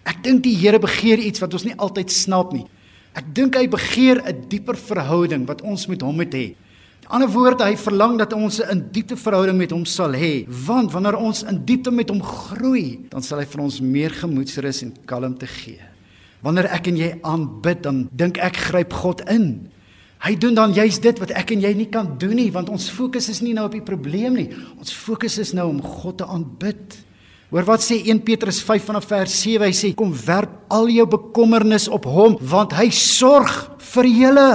ek 0.07 0.23
dink 0.25 0.43
die 0.43 0.57
Here 0.57 0.81
begeer 0.83 1.21
iets 1.23 1.43
wat 1.43 1.55
ons 1.55 1.65
nie 1.65 1.77
altyd 1.77 2.11
snap 2.11 2.53
nie. 2.57 2.67
Ek 3.17 3.29
dink 3.33 3.57
hy 3.57 3.67
begeer 3.67 4.21
'n 4.21 4.49
dieper 4.49 4.77
verhouding 4.77 5.47
wat 5.47 5.63
ons 5.63 5.87
met 5.89 6.03
hom 6.03 6.17
moet 6.17 6.33
hê. 6.33 6.55
Ander 7.07 7.29
woorde, 7.31 7.63
hy 7.63 7.77
verlang 7.79 8.19
dat 8.19 8.33
ons 8.33 8.61
'n 8.61 8.91
diepte 8.91 9.17
verhouding 9.17 9.57
met 9.57 9.71
hom 9.71 9.85
sal 9.85 10.13
hê, 10.13 10.45
want 10.49 10.93
wanneer 10.93 11.17
ons 11.17 11.43
in 11.43 11.65
diepte 11.65 11.91
met 11.91 12.09
hom 12.11 12.21
groei, 12.21 12.99
dan 13.09 13.23
sal 13.23 13.39
hy 13.39 13.45
vir 13.45 13.61
ons 13.61 13.81
meer 13.81 14.11
gemoedsrus 14.11 14.83
en 14.83 14.93
kalmte 15.07 15.47
gee. 15.47 15.81
Wanneer 16.43 16.67
ek 16.67 16.89
en 16.89 16.97
jy 16.97 17.19
aanbid, 17.23 17.83
dan 17.83 18.09
dink 18.13 18.39
ek 18.39 18.57
gryp 18.57 18.93
God 18.93 19.23
in. 19.31 19.71
Hy 20.25 20.33
doen 20.41 20.57
dan 20.57 20.73
juist 20.75 21.03
dit 21.05 21.19
wat 21.21 21.33
ek 21.37 21.53
en 21.55 21.65
jy 21.67 21.73
nie 21.77 21.89
kan 21.93 22.09
doen 22.19 22.37
nie, 22.39 22.49
want 22.55 22.71
ons 22.73 22.89
fokus 22.93 23.29
is 23.33 23.43
nie 23.45 23.53
nou 23.57 23.67
op 23.69 23.75
die 23.77 23.85
probleem 23.85 24.39
nie. 24.39 24.49
Ons 24.81 24.95
fokus 24.97 25.37
is 25.43 25.53
nou 25.57 25.69
om 25.75 25.83
God 25.85 26.23
te 26.23 26.29
aanbid. 26.29 26.97
Hoor 27.53 27.67
wat 27.69 27.85
sê 27.85 28.01
1 28.01 28.25
Petrus 28.27 28.59
5 28.65 28.89
vanaf 28.89 29.07
vers 29.13 29.37
7, 29.45 29.69
hy 29.69 29.75
sê 29.77 29.93
kom 29.95 30.11
werp 30.27 30.65
al 30.73 30.89
jou 30.91 31.07
bekommernis 31.13 31.87
op 31.93 32.09
hom, 32.11 32.35
want 32.43 32.75
hy 32.75 32.89
sorg 32.91 33.53
vir 33.93 34.09
julle. 34.11 34.51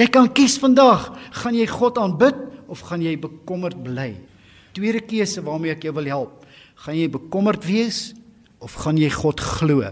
Jy 0.00 0.08
kan 0.10 0.26
kies 0.32 0.56
vandag, 0.58 1.10
gaan 1.38 1.54
jy 1.54 1.68
God 1.70 2.00
aanbid 2.00 2.38
of 2.70 2.82
gaan 2.88 3.04
jy 3.04 3.14
bekommerd 3.20 3.78
bly? 3.84 4.14
Tweede 4.74 5.02
keuse 5.04 5.42
waarmee 5.44 5.74
ek 5.76 5.86
jou 5.86 5.94
wil 5.98 6.08
help. 6.10 6.46
Gaan 6.80 6.96
jy 6.96 7.10
bekommerd 7.12 7.62
wees 7.68 8.10
of 8.64 8.74
gaan 8.80 8.98
jy 8.98 9.10
God 9.12 9.42
glo? 9.42 9.84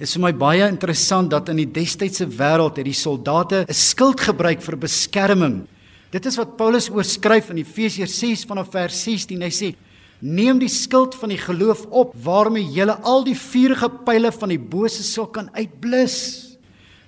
Dit 0.00 0.08
is 0.08 0.16
vir 0.16 0.22
my 0.22 0.30
baie 0.32 0.64
interessant 0.64 1.28
dat 1.28 1.50
in 1.52 1.58
die 1.60 1.68
destydse 1.68 2.24
wêreld 2.32 2.78
het 2.80 2.86
die 2.88 2.96
soldate 2.96 3.66
'n 3.68 3.74
skild 3.76 4.20
gebruik 4.24 4.62
vir 4.62 4.76
beskerming. 4.76 5.68
Dit 6.10 6.24
is 6.24 6.38
wat 6.38 6.56
Paulus 6.56 6.88
oorskryf 6.88 7.50
in 7.50 7.58
Efesiërs 7.58 8.18
6 8.18 8.46
vanaf 8.48 8.70
vers 8.72 8.96
16. 9.04 9.42
Hy 9.42 9.50
sê: 9.50 9.74
"Neem 10.22 10.58
die 10.58 10.72
skild 10.72 11.14
van 11.14 11.28
die 11.28 11.36
geloof 11.36 11.84
op 11.90 12.14
waarmee 12.14 12.64
jy 12.64 12.88
al 12.88 13.24
die 13.24 13.34
vuurige 13.34 13.90
pile 14.06 14.32
van 14.32 14.48
die 14.48 14.58
bose 14.58 15.02
sal 15.02 15.26
kan 15.26 15.50
uitblus." 15.52 16.56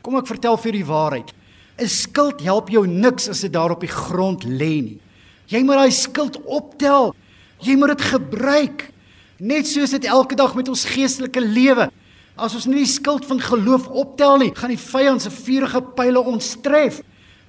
Kom 0.02 0.16
ek 0.16 0.26
vertel 0.26 0.58
vir 0.58 0.72
die 0.72 0.84
waarheid. 0.84 1.32
'n 1.78 1.88
Skild 1.88 2.42
help 2.42 2.68
jou 2.68 2.86
niks 2.86 3.26
as 3.28 3.40
dit 3.40 3.52
daar 3.52 3.70
op 3.70 3.80
die 3.80 3.88
grond 3.88 4.44
lê 4.44 4.82
nie. 4.82 5.00
Jy 5.48 5.62
moet 5.62 5.76
daai 5.76 5.90
skild 5.90 6.36
optel. 6.44 7.14
Jy 7.58 7.74
moet 7.74 7.96
dit 7.96 8.02
gebruik. 8.02 8.92
Net 9.38 9.66
soos 9.66 9.90
dit 9.90 10.04
elke 10.04 10.34
dag 10.36 10.54
met 10.54 10.68
ons 10.68 10.84
geestelike 10.84 11.40
lewe. 11.40 11.90
As 12.36 12.54
ons 12.56 12.66
nie 12.70 12.80
die 12.80 12.88
skild 12.88 13.26
van 13.28 13.40
geloof 13.42 13.90
optel 13.92 14.38
nie, 14.40 14.52
gaan 14.56 14.72
die 14.72 14.80
vyand 14.80 15.24
se 15.24 15.32
vuurige 15.32 15.82
pile 15.96 16.22
ons 16.32 16.54
tref. 16.64 17.02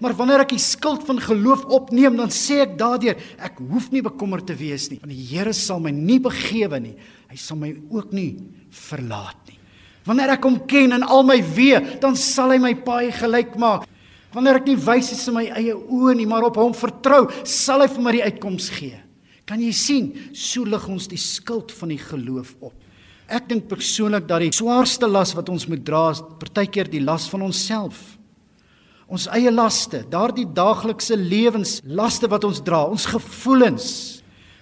Maar 0.03 0.15
wanneer 0.19 0.43
ek 0.43 0.57
die 0.57 0.59
skild 0.59 1.05
van 1.07 1.21
geloof 1.23 1.63
opneem, 1.71 2.17
dan 2.19 2.31
sê 2.33 2.59
ek 2.65 2.75
daardeur, 2.79 3.15
ek 3.39 3.61
hoef 3.69 3.87
nie 3.93 4.03
bekommerd 4.03 4.49
te 4.49 4.57
wees 4.59 4.89
nie, 4.91 4.99
want 4.99 5.13
die 5.13 5.27
Here 5.29 5.53
sal 5.55 5.79
my 5.79 5.93
nie 5.95 6.19
begewe 6.19 6.81
nie. 6.83 6.97
Hy 7.31 7.39
sal 7.39 7.61
my 7.61 7.71
ook 7.93 8.11
nie 8.11 8.33
verlaat 8.73 9.39
nie. 9.47 9.59
Wanneer 10.03 10.35
ek 10.35 10.43
hom 10.43 10.59
ken 10.67 10.97
en 10.97 11.07
al 11.07 11.23
my 11.23 11.39
wee, 11.55 11.79
dan 12.03 12.19
sal 12.19 12.51
hy 12.51 12.59
my 12.59 12.73
paai 12.83 13.13
gelyk 13.15 13.55
maak. 13.61 13.87
Wanneer 14.35 14.59
ek 14.59 14.67
nie 14.67 14.79
wys 14.81 15.13
is 15.15 15.23
in 15.31 15.37
my 15.37 15.45
eie 15.55 15.77
oë 15.77 16.17
nie, 16.19 16.27
maar 16.27 16.49
op 16.49 16.59
hom 16.59 16.75
vertrou, 16.75 17.29
sal 17.47 17.85
hy 17.85 17.87
vir 17.93 18.03
my 18.03 18.17
die 18.17 18.25
uitkoms 18.27 18.67
gee. 18.75 18.99
Kan 19.47 19.63
jy 19.63 19.71
sien, 19.71 20.11
so 20.35 20.67
lig 20.67 20.83
ons 20.91 21.07
die 21.07 21.21
skild 21.21 21.71
van 21.79 21.95
die 21.95 22.01
geloof 22.01 22.57
op. 22.59 22.75
Ek 23.31 23.47
dink 23.47 23.69
persoonlik 23.71 24.25
dat 24.27 24.43
die 24.43 24.51
swaarste 24.51 25.07
las 25.07 25.31
wat 25.37 25.49
ons 25.49 25.65
moet 25.71 25.83
dra 25.85 26.09
is 26.11 26.21
partykeer 26.41 26.89
die 26.91 27.03
las 27.03 27.29
van 27.31 27.45
onsself. 27.47 28.17
Ons 29.07 29.29
eie 29.31 29.51
laste, 29.51 30.01
daardie 30.11 30.47
daaglikse 30.55 31.15
lewenslaste 31.19 32.27
wat 32.31 32.43
ons 32.47 32.61
dra, 32.65 32.81
ons 32.89 33.05
gevoelens, 33.07 33.87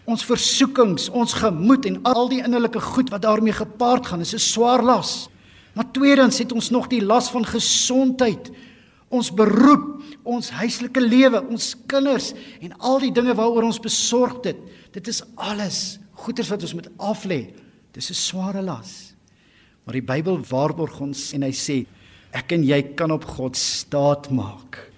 ons 0.10 0.26
versoekings, 0.28 1.08
ons 1.10 1.34
gemoed 1.40 1.88
en 1.90 2.00
al 2.10 2.30
die 2.30 2.42
innerlike 2.44 2.82
goed 2.94 3.10
wat 3.14 3.24
daarmee 3.26 3.56
gepaard 3.56 4.10
gaan, 4.10 4.22
is 4.22 4.34
'n 4.34 4.40
swaar 4.40 4.84
las. 4.84 5.30
Maar 5.74 5.92
tweedens 5.92 6.38
het 6.38 6.52
ons 6.52 6.70
nog 6.70 6.88
die 6.88 7.02
las 7.02 7.30
van 7.32 7.46
gesondheid, 7.46 8.52
ons 9.10 9.32
beroep, 9.32 10.04
ons 10.24 10.50
huislike 10.50 11.00
lewe, 11.02 11.48
ons 11.50 11.76
kinders 11.88 12.34
en 12.62 12.78
al 12.80 13.00
die 13.00 13.12
dinge 13.12 13.34
waaroor 13.34 13.64
ons 13.64 13.80
besorgd 13.80 14.44
het. 14.46 14.58
Dit 14.92 15.08
is 15.08 15.24
alles 15.36 16.00
goeders 16.12 16.50
wat 16.50 16.62
ons 16.62 16.74
moet 16.74 16.90
aflê 16.98 17.54
Dis 17.92 18.10
'n 18.10 18.14
sware 18.14 18.62
las. 18.62 19.14
Maar 19.84 19.94
die 19.94 20.08
Bybel 20.14 20.40
waarborg 20.50 21.00
ons 21.02 21.34
en 21.34 21.44
hy 21.44 21.52
sê 21.52 21.86
ek 22.32 22.52
en 22.52 22.64
jy 22.64 22.82
kan 22.96 23.12
op 23.12 23.26
God 23.26 23.58
staat 23.58 24.30
maak. 24.32 24.92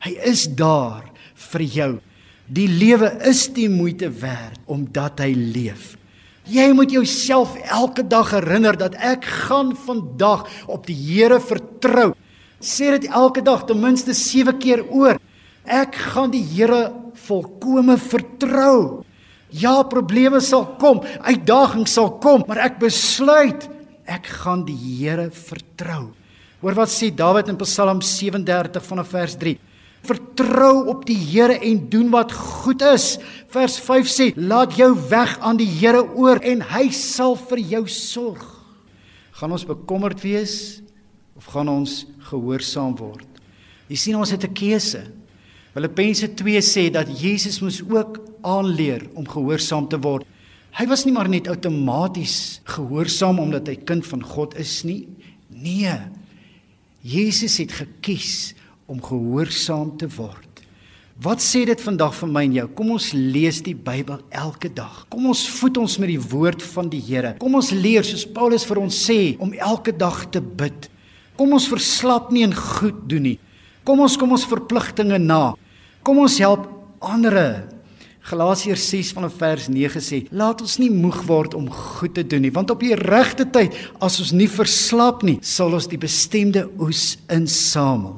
Hy 0.00 0.16
is 0.24 0.46
daar 0.46 1.04
vir 1.34 1.62
jou. 1.62 2.00
Die 2.48 2.66
lewe 2.66 3.12
is 3.28 3.46
die 3.48 3.68
moeite 3.68 4.10
werd 4.10 4.58
omdat 4.66 5.20
hy 5.20 5.34
leef. 5.34 5.96
Jy 6.50 6.72
moet 6.74 6.90
jouself 6.90 7.54
elke 7.70 8.02
dag 8.02 8.32
herinner 8.34 8.76
dat 8.76 8.96
ek 8.98 9.24
gaan 9.46 9.76
vandag 9.76 10.48
op 10.66 10.86
die 10.88 10.96
Here 10.96 11.38
vertrou. 11.40 12.14
Sê 12.60 12.90
dit 12.98 13.06
elke 13.06 13.42
dag 13.42 13.66
ten 13.68 13.78
minste 13.80 14.14
7 14.14 14.58
keer 14.58 14.82
oor. 14.90 15.20
Ek 15.64 15.94
gaan 15.94 16.32
die 16.32 16.42
Here 16.42 16.90
volkome 17.28 17.98
vertrou. 18.00 19.04
Ja, 19.50 19.82
probleme 19.82 20.40
sal 20.40 20.66
kom, 20.78 21.02
uitdagings 21.26 21.94
sal 21.96 22.12
kom, 22.22 22.44
maar 22.46 22.62
ek 22.68 22.78
besluit 22.82 23.66
ek 24.10 24.26
gaan 24.42 24.64
die 24.66 24.76
Here 24.76 25.30
vertrou. 25.34 26.10
Hoor 26.60 26.76
wat 26.76 26.92
sê 26.92 27.08
Dawid 27.14 27.48
in 27.48 27.58
Psalm 27.62 28.02
37 28.04 28.84
vanaf 28.84 29.12
vers 29.14 29.36
3. 29.40 29.56
Vertrou 30.06 30.88
op 30.92 31.04
die 31.08 31.18
Here 31.18 31.58
en 31.60 31.82
doen 31.92 32.10
wat 32.12 32.32
goed 32.32 32.82
is. 32.84 33.18
Vers 33.52 33.78
5 33.84 34.08
sê: 34.08 34.30
Laat 34.36 34.76
jou 34.78 34.92
weg 35.10 35.36
aan 35.44 35.60
die 35.60 35.68
Here 35.68 36.02
oor 36.16 36.40
en 36.44 36.64
hy 36.72 36.88
sal 36.96 37.36
vir 37.50 37.62
jou 37.76 37.84
sorg. 37.88 38.44
Gaan 39.40 39.56
ons 39.56 39.64
bekommerd 39.64 40.20
wees 40.24 40.80
of 41.36 41.48
gaan 41.48 41.68
ons 41.72 42.04
gehoorsaam 42.28 42.96
word? 42.98 43.26
Jy 43.88 43.96
sien 43.96 44.16
ons 44.16 44.30
het 44.30 44.44
'n 44.44 44.54
keuse. 44.54 45.00
Filippense 45.72 46.28
2 46.34 46.60
sê 46.60 46.90
dat 46.90 47.08
Jesus 47.08 47.60
moes 47.60 47.80
ook 47.82 48.29
aanleer 48.46 49.06
om 49.14 49.28
gehoorsaam 49.28 49.88
te 49.90 49.98
word. 50.02 50.26
Hy 50.78 50.86
was 50.90 51.04
nie 51.04 51.14
maar 51.14 51.28
net 51.28 51.48
outomaties 51.50 52.60
gehoorsaam 52.70 53.40
omdat 53.42 53.68
hy 53.68 53.76
kind 53.88 54.06
van 54.06 54.22
God 54.22 54.54
is 54.60 54.80
nie. 54.86 55.08
Nee. 55.50 55.96
Jesus 57.02 57.58
het 57.62 57.72
gekies 57.74 58.52
om 58.90 59.00
gehoorsaam 59.02 59.96
te 59.98 60.08
word. 60.18 60.46
Wat 61.20 61.42
sê 61.44 61.66
dit 61.68 61.80
vandag 61.84 62.14
vir 62.16 62.30
my 62.32 62.42
en 62.46 62.54
jou? 62.56 62.66
Kom 62.78 62.94
ons 62.94 63.10
lees 63.12 63.58
die 63.66 63.74
Bybel 63.76 64.22
elke 64.32 64.70
dag. 64.72 65.02
Kom 65.12 65.26
ons 65.28 65.42
voed 65.58 65.76
ons 65.82 65.98
met 66.00 66.08
die 66.08 66.22
woord 66.30 66.62
van 66.72 66.88
die 66.88 67.02
Here. 67.04 67.34
Kom 67.42 67.58
ons 67.58 67.74
leer 67.76 68.06
soos 68.08 68.24
Paulus 68.24 68.64
vir 68.64 68.80
ons 68.80 69.00
sê 69.04 69.18
om 69.42 69.52
elke 69.52 69.92
dag 69.92 70.22
te 70.32 70.40
bid. 70.40 70.88
Kom 71.36 71.52
ons 71.56 71.68
verslap 71.68 72.30
nie 72.32 72.46
in 72.46 72.56
goed 72.56 73.04
doen 73.10 73.28
nie. 73.28 73.36
Kom 73.84 74.00
ons 74.00 74.16
kom 74.16 74.32
ons 74.32 74.48
verpligtinge 74.48 75.18
na. 75.20 75.54
Kom 76.04 76.22
ons 76.24 76.38
help 76.40 76.64
ander. 77.04 77.68
Galasiërs 78.30 78.84
6 78.92 79.08
vanaf 79.16 79.38
vers 79.40 79.66
9 79.66 80.00
sê: 80.04 80.20
Laat 80.30 80.60
ons 80.62 80.76
nie 80.78 80.90
moeg 80.94 81.24
word 81.26 81.56
om 81.58 81.66
goed 81.66 82.14
te 82.14 82.22
doen 82.22 82.44
nie, 82.46 82.52
want 82.54 82.70
op 82.70 82.82
die 82.84 82.94
regte 82.94 83.48
tyd, 83.50 83.74
as 83.98 84.20
ons 84.22 84.30
nie 84.36 84.46
verslap 84.50 85.24
nie, 85.26 85.40
sal 85.42 85.74
ons 85.74 85.88
die 85.90 85.98
bestemde 85.98 86.68
oes 86.78 87.16
insamel. 87.32 88.14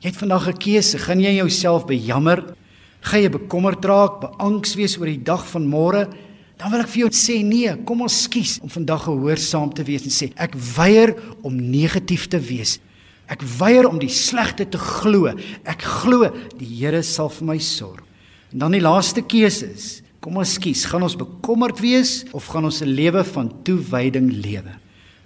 Jy 0.00 0.08
het 0.08 0.20
vandag 0.20 0.48
'n 0.48 0.56
keuse. 0.56 0.98
Gaan 0.98 1.20
jy 1.20 1.34
jouself 1.36 1.84
bejammer? 1.84 2.54
Gaan 3.02 3.22
jy 3.22 3.28
bekommerd 3.28 3.84
raak, 3.84 4.20
beangs 4.20 4.74
wees 4.76 4.96
oor 4.96 5.06
die 5.06 5.22
dag 5.22 5.44
van 5.46 5.66
môre? 5.66 6.08
Dan 6.56 6.70
wil 6.70 6.80
ek 6.80 6.88
vir 6.88 7.00
jou 7.00 7.10
sê 7.10 7.44
nee, 7.44 7.76
kom 7.84 8.00
ons 8.00 8.22
skies 8.22 8.58
om 8.62 8.68
vandag 8.68 9.04
gehoorsaam 9.04 9.74
te 9.74 9.84
wees 9.84 10.04
en 10.04 10.10
sê 10.10 10.32
ek 10.36 10.54
weier 10.54 11.14
om 11.42 11.54
negatief 11.54 12.28
te 12.28 12.38
wees. 12.38 12.80
Ek 13.28 13.42
weier 13.42 13.86
om 13.86 13.98
die 13.98 14.08
slegte 14.08 14.64
te 14.64 14.78
glo. 14.78 15.26
Ek 15.64 15.82
glo 15.82 16.32
die 16.58 16.66
Here 16.66 17.02
sal 17.02 17.28
vir 17.28 17.46
my 17.46 17.58
sorg. 17.58 18.07
En 18.52 18.58
dan 18.64 18.76
die 18.76 18.82
laaste 18.82 19.22
keuse 19.22 19.68
is, 19.72 19.88
kom 20.24 20.38
ons 20.40 20.56
kies, 20.58 20.86
gaan 20.88 21.04
ons 21.06 21.16
bekommerd 21.18 21.80
wees 21.80 22.24
of 22.32 22.48
gaan 22.50 22.64
ons 22.64 22.82
'n 22.82 22.88
lewe 22.88 23.24
van 23.24 23.52
toewyding 23.62 24.32
lewe? 24.32 24.74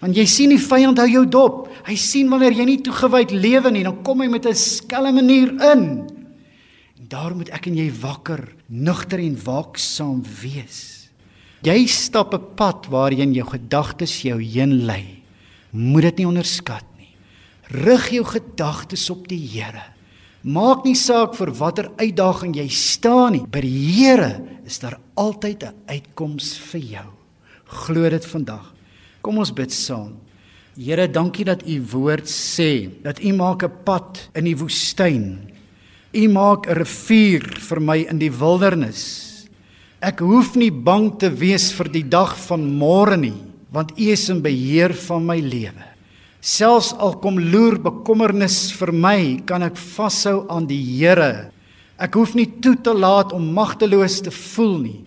Want 0.01 0.17
jy 0.17 0.27
sien 0.27 0.51
die 0.51 0.59
vyand 0.59 0.99
hou 0.99 1.09
jou 1.09 1.27
dop. 1.27 1.69
Hy 1.87 1.95
sien 1.95 2.29
wanneer 2.29 2.53
jy 2.53 2.65
nie 2.65 2.81
toegewyd 2.83 3.31
lewe 3.31 3.71
nie, 3.71 3.85
dan 3.85 4.03
kom 4.03 4.21
hy 4.21 4.29
met 4.29 4.47
'n 4.47 4.55
skelm 4.55 5.15
manier 5.15 5.49
in. 5.49 6.09
En 6.99 7.09
daarom 7.09 7.39
moet 7.39 7.51
ek 7.51 7.67
en 7.67 7.77
jy 7.77 7.91
wakker, 7.91 8.49
nugter 8.69 9.19
en 9.19 9.37
waaksaam 9.45 10.23
wees. 10.43 11.09
Jy 11.63 11.87
stap 11.87 12.35
'n 12.35 12.55
pad 12.57 12.87
waarheen 12.91 13.33
jou 13.33 13.47
gedagtes 13.47 14.23
jou 14.23 14.43
heen 14.43 14.85
lei. 14.87 15.23
Moet 15.71 16.03
dit 16.03 16.17
nie 16.19 16.27
onderskat 16.27 16.85
Rig 17.73 18.11
jou 18.13 18.25
gedagtes 18.27 19.07
op 19.11 19.25
die 19.31 19.41
Here. 19.41 19.92
Maak 20.43 20.83
nie 20.83 20.99
saak 20.99 21.37
vir 21.39 21.53
watter 21.55 21.87
uitdaging 22.03 22.57
jy 22.59 22.67
staan 22.67 23.37
nie. 23.37 23.45
By 23.47 23.61
die 23.63 23.79
Here 23.95 24.43
is 24.67 24.81
daar 24.83 24.99
altyd 25.15 25.63
'n 25.63 25.75
uitkoms 25.87 26.59
vir 26.59 26.81
jou. 26.81 27.09
Glo 27.67 28.11
dit 28.11 28.27
vandag. 28.27 28.75
Kom 29.23 29.39
ons 29.39 29.53
bid 29.55 29.71
saam. 29.71 30.19
Here, 30.77 31.07
dankie 31.07 31.45
dat 31.45 31.63
U 31.63 31.81
woord 31.93 32.27
sê 32.27 32.91
dat 33.03 33.21
U 33.23 33.33
maak 33.33 33.63
'n 33.63 33.71
pad 33.85 34.31
in 34.35 34.45
die 34.45 34.57
woestyn. 34.57 35.39
U 36.13 36.29
maak 36.29 36.67
'n 36.67 36.75
rivier 36.75 37.43
vir 37.61 37.81
my 37.81 38.07
in 38.11 38.19
die 38.19 38.31
wildernis. 38.31 39.47
Ek 40.01 40.19
hoef 40.19 40.57
nie 40.57 40.73
bang 40.73 41.19
te 41.19 41.31
wees 41.31 41.73
vir 41.73 41.89
die 41.89 42.09
dag 42.09 42.37
van 42.49 42.79
môre 42.79 43.17
nie, 43.17 43.39
want 43.71 43.93
U 43.97 44.11
is 44.11 44.29
in 44.29 44.43
beheer 44.43 44.93
van 44.93 45.25
my 45.25 45.39
lewe. 45.39 45.92
Selfs 46.43 46.91
al 46.99 47.13
kom 47.23 47.37
loer 47.39 47.77
bekommernis 47.79 48.73
vir 48.75 48.91
my, 48.91 49.19
kan 49.47 49.63
ek 49.63 49.77
vashou 49.79 50.41
aan 50.51 50.65
die 50.67 50.81
Here. 50.83 51.53
Ek 52.03 52.19
hoef 52.19 52.33
nie 52.35 52.49
toe 52.59 52.75
te 52.83 52.91
laat 52.91 53.31
om 53.31 53.53
magteloos 53.55 54.19
te 54.27 54.33
voel 54.35 54.75
nie. 54.81 54.99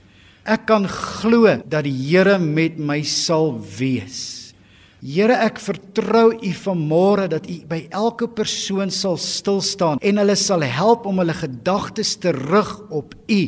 Ek 0.48 0.64
kan 0.70 0.88
glo 0.88 1.58
dat 1.68 1.84
die 1.90 1.92
Here 1.92 2.38
met 2.40 2.80
my 2.80 3.02
sal 3.04 3.52
wees. 3.76 4.56
Here, 5.04 5.36
ek 5.44 5.60
vertrou 5.60 6.32
U 6.40 6.56
vanmôre 6.64 7.28
dat 7.28 7.52
U 7.52 7.60
by 7.68 7.84
elke 7.92 8.32
persoon 8.32 8.88
sal 8.88 9.20
stil 9.20 9.60
staan 9.60 10.00
en 10.00 10.24
hulle 10.24 10.40
sal 10.40 10.64
help 10.64 11.04
om 11.06 11.20
hulle 11.20 11.36
gedagtes 11.36 12.16
te 12.16 12.32
rig 12.32 12.76
op 12.88 13.12
U. 13.12 13.42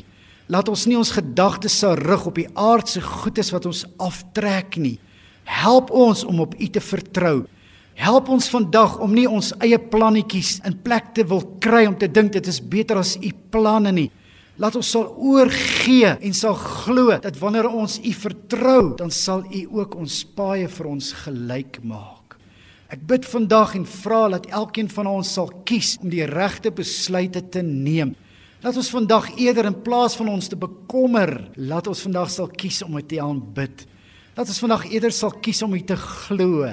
Laat 0.52 0.68
ons 0.68 0.90
nie 0.92 1.00
ons 1.00 1.16
gedagtes 1.16 1.80
sal 1.86 1.96
rig 2.04 2.28
op 2.28 2.36
die 2.36 2.52
aardse 2.52 3.00
goedes 3.00 3.56
wat 3.56 3.66
ons 3.72 3.88
aftrek 3.96 4.76
nie. 4.76 4.98
Help 5.48 5.96
ons 5.96 6.28
om 6.28 6.44
op 6.44 6.60
U 6.60 6.68
te 6.68 6.84
vertrou. 6.84 7.48
Help 7.98 8.30
ons 8.30 8.46
vandag 8.54 9.00
om 9.02 9.14
nie 9.14 9.26
ons 9.26 9.50
eie 9.66 9.80
plannetjies 9.82 10.60
in 10.70 10.76
plek 10.86 11.16
te 11.18 11.26
wil 11.26 11.42
kry 11.64 11.88
om 11.90 11.96
te 11.98 12.08
dink 12.08 12.36
dit 12.36 12.48
is 12.48 12.62
beter 12.62 13.00
as 13.02 13.16
u 13.18 13.32
planne 13.52 13.92
nie. 13.92 14.12
Laat 14.58 14.78
ons 14.78 14.90
sal 14.90 15.10
oorgee 15.22 16.10
en 16.10 16.34
sal 16.34 16.56
glo 16.58 17.14
dat 17.22 17.36
wanneer 17.38 17.68
ons 17.70 18.00
U 18.02 18.14
vertrou, 18.18 18.96
dan 18.98 19.12
sal 19.14 19.44
U 19.46 19.60
ook 19.78 19.98
ons 20.02 20.24
paaie 20.38 20.66
vir 20.70 20.90
ons 20.90 21.12
gelyk 21.26 21.78
maak. 21.86 22.40
Ek 22.90 23.04
bid 23.06 23.28
vandag 23.28 23.76
en 23.78 23.86
vra 23.86 24.24
dat 24.34 24.48
elkeen 24.50 24.90
van 24.90 25.12
ons 25.12 25.34
sal 25.38 25.52
kies 25.68 25.98
om 26.02 26.10
die 26.10 26.26
regte 26.26 26.72
besluite 26.74 27.44
te 27.54 27.62
neem. 27.62 28.16
Laat 28.64 28.80
ons 28.82 28.90
vandag 28.90 29.30
eerder 29.38 29.70
in 29.70 29.78
plaas 29.86 30.18
van 30.18 30.32
ons 30.34 30.50
te 30.50 30.58
bekommer, 30.58 31.36
laat 31.62 31.90
ons 31.92 32.02
vandag 32.08 32.34
sal 32.34 32.50
kies 32.50 32.82
om 32.86 32.98
U 32.98 33.04
te 33.06 33.22
aanbid. 33.22 33.86
Laat 34.34 34.50
ons 34.50 34.64
vandag 34.64 34.88
eerder 34.90 35.14
sal 35.14 35.38
kies 35.38 35.62
om 35.62 35.78
U 35.78 35.84
te 35.86 36.00
glo. 36.02 36.66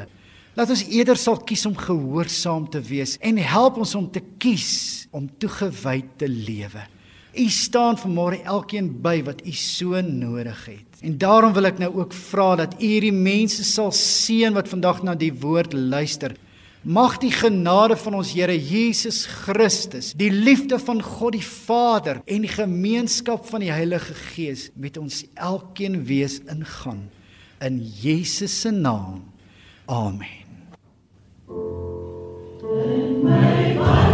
Laat 0.55 0.71
ons 0.71 0.85
eerder 0.87 1.19
sal 1.19 1.41
kies 1.43 1.65
om 1.67 1.75
gehoorsaam 1.75 2.69
te 2.71 2.79
wees 2.87 3.17
en 3.27 3.41
help 3.43 3.81
ons 3.83 3.95
om 3.99 4.05
te 4.07 4.23
kies 4.39 5.09
om 5.15 5.27
toegewy 5.43 6.05
te 6.21 6.29
lewe. 6.31 6.85
U 7.35 7.47
staan 7.51 7.99
vanmôre 7.99 8.39
elkeen 8.47 8.93
by 9.03 9.17
wat 9.27 9.43
u 9.43 9.53
so 9.59 9.99
nodig 10.07 10.61
het. 10.71 11.01
En 11.03 11.17
daarom 11.19 11.57
wil 11.57 11.67
ek 11.67 11.81
nou 11.83 11.91
ook 11.99 12.15
vra 12.15 12.53
dat 12.63 12.77
u 12.79 12.87
hierdie 12.87 13.15
mense 13.15 13.67
sal 13.67 13.91
seën 13.99 14.55
wat 14.55 14.71
vandag 14.71 15.03
na 15.03 15.17
die 15.19 15.33
woord 15.43 15.75
luister. 15.75 16.37
Mag 16.85 17.17
die 17.19 17.33
genade 17.35 17.97
van 17.99 18.21
ons 18.21 18.31
Here 18.37 18.55
Jesus 18.55 19.25
Christus, 19.27 20.13
die 20.15 20.31
liefde 20.31 20.79
van 20.79 21.03
God 21.03 21.35
die 21.35 21.43
Vader 21.43 22.21
en 22.29 22.47
die 22.47 22.53
gemeenskap 22.53 23.49
van 23.51 23.65
die 23.65 23.73
Heilige 23.73 24.15
Gees 24.37 24.69
met 24.79 25.01
ons 25.01 25.25
elkeen 25.35 26.05
wees 26.07 26.39
ingaan 26.47 27.09
in 27.65 27.83
Jesus 27.83 28.61
se 28.61 28.71
naam. 28.71 29.25
Amen. 29.89 30.44
And 32.63 33.23
my 33.23 33.75
body. 33.77 34.14